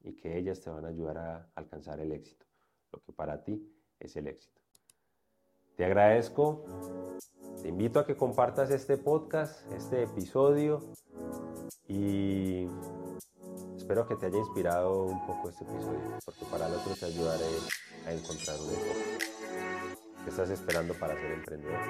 y 0.00 0.16
que 0.16 0.36
ellas 0.38 0.60
te 0.60 0.70
van 0.70 0.84
a 0.84 0.88
ayudar 0.88 1.18
a 1.18 1.50
alcanzar 1.54 2.00
el 2.00 2.12
éxito, 2.12 2.46
lo 2.92 3.00
que 3.02 3.12
para 3.12 3.44
ti 3.44 3.70
es 4.00 4.16
el 4.16 4.26
éxito. 4.28 4.65
Te 5.76 5.84
agradezco 5.84 6.64
te 7.66 7.70
invito 7.70 7.98
a 7.98 8.06
que 8.06 8.14
compartas 8.14 8.70
este 8.70 8.96
podcast, 8.96 9.60
este 9.72 10.04
episodio 10.04 10.80
y 11.88 12.68
espero 13.76 14.06
que 14.06 14.14
te 14.14 14.26
haya 14.26 14.38
inspirado 14.38 15.02
un 15.02 15.26
poco 15.26 15.48
este 15.48 15.64
episodio, 15.64 16.16
porque 16.24 16.44
para 16.48 16.68
el 16.68 16.74
otro 16.74 16.94
te 16.94 17.06
ayudaré 17.06 17.44
a 18.06 18.12
encontrar 18.12 18.56
un 18.60 18.68
enfoque. 18.68 19.18
¿Qué 20.22 20.30
estás 20.30 20.50
esperando 20.50 20.94
para 20.94 21.16
ser 21.16 21.32
emprendedor? 21.32 21.80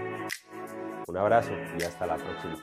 Un 1.09 1.16
abrazo 1.18 1.53
y 1.79 1.83
hasta 1.83 2.07
la 2.07 2.16
próxima. 2.16 2.57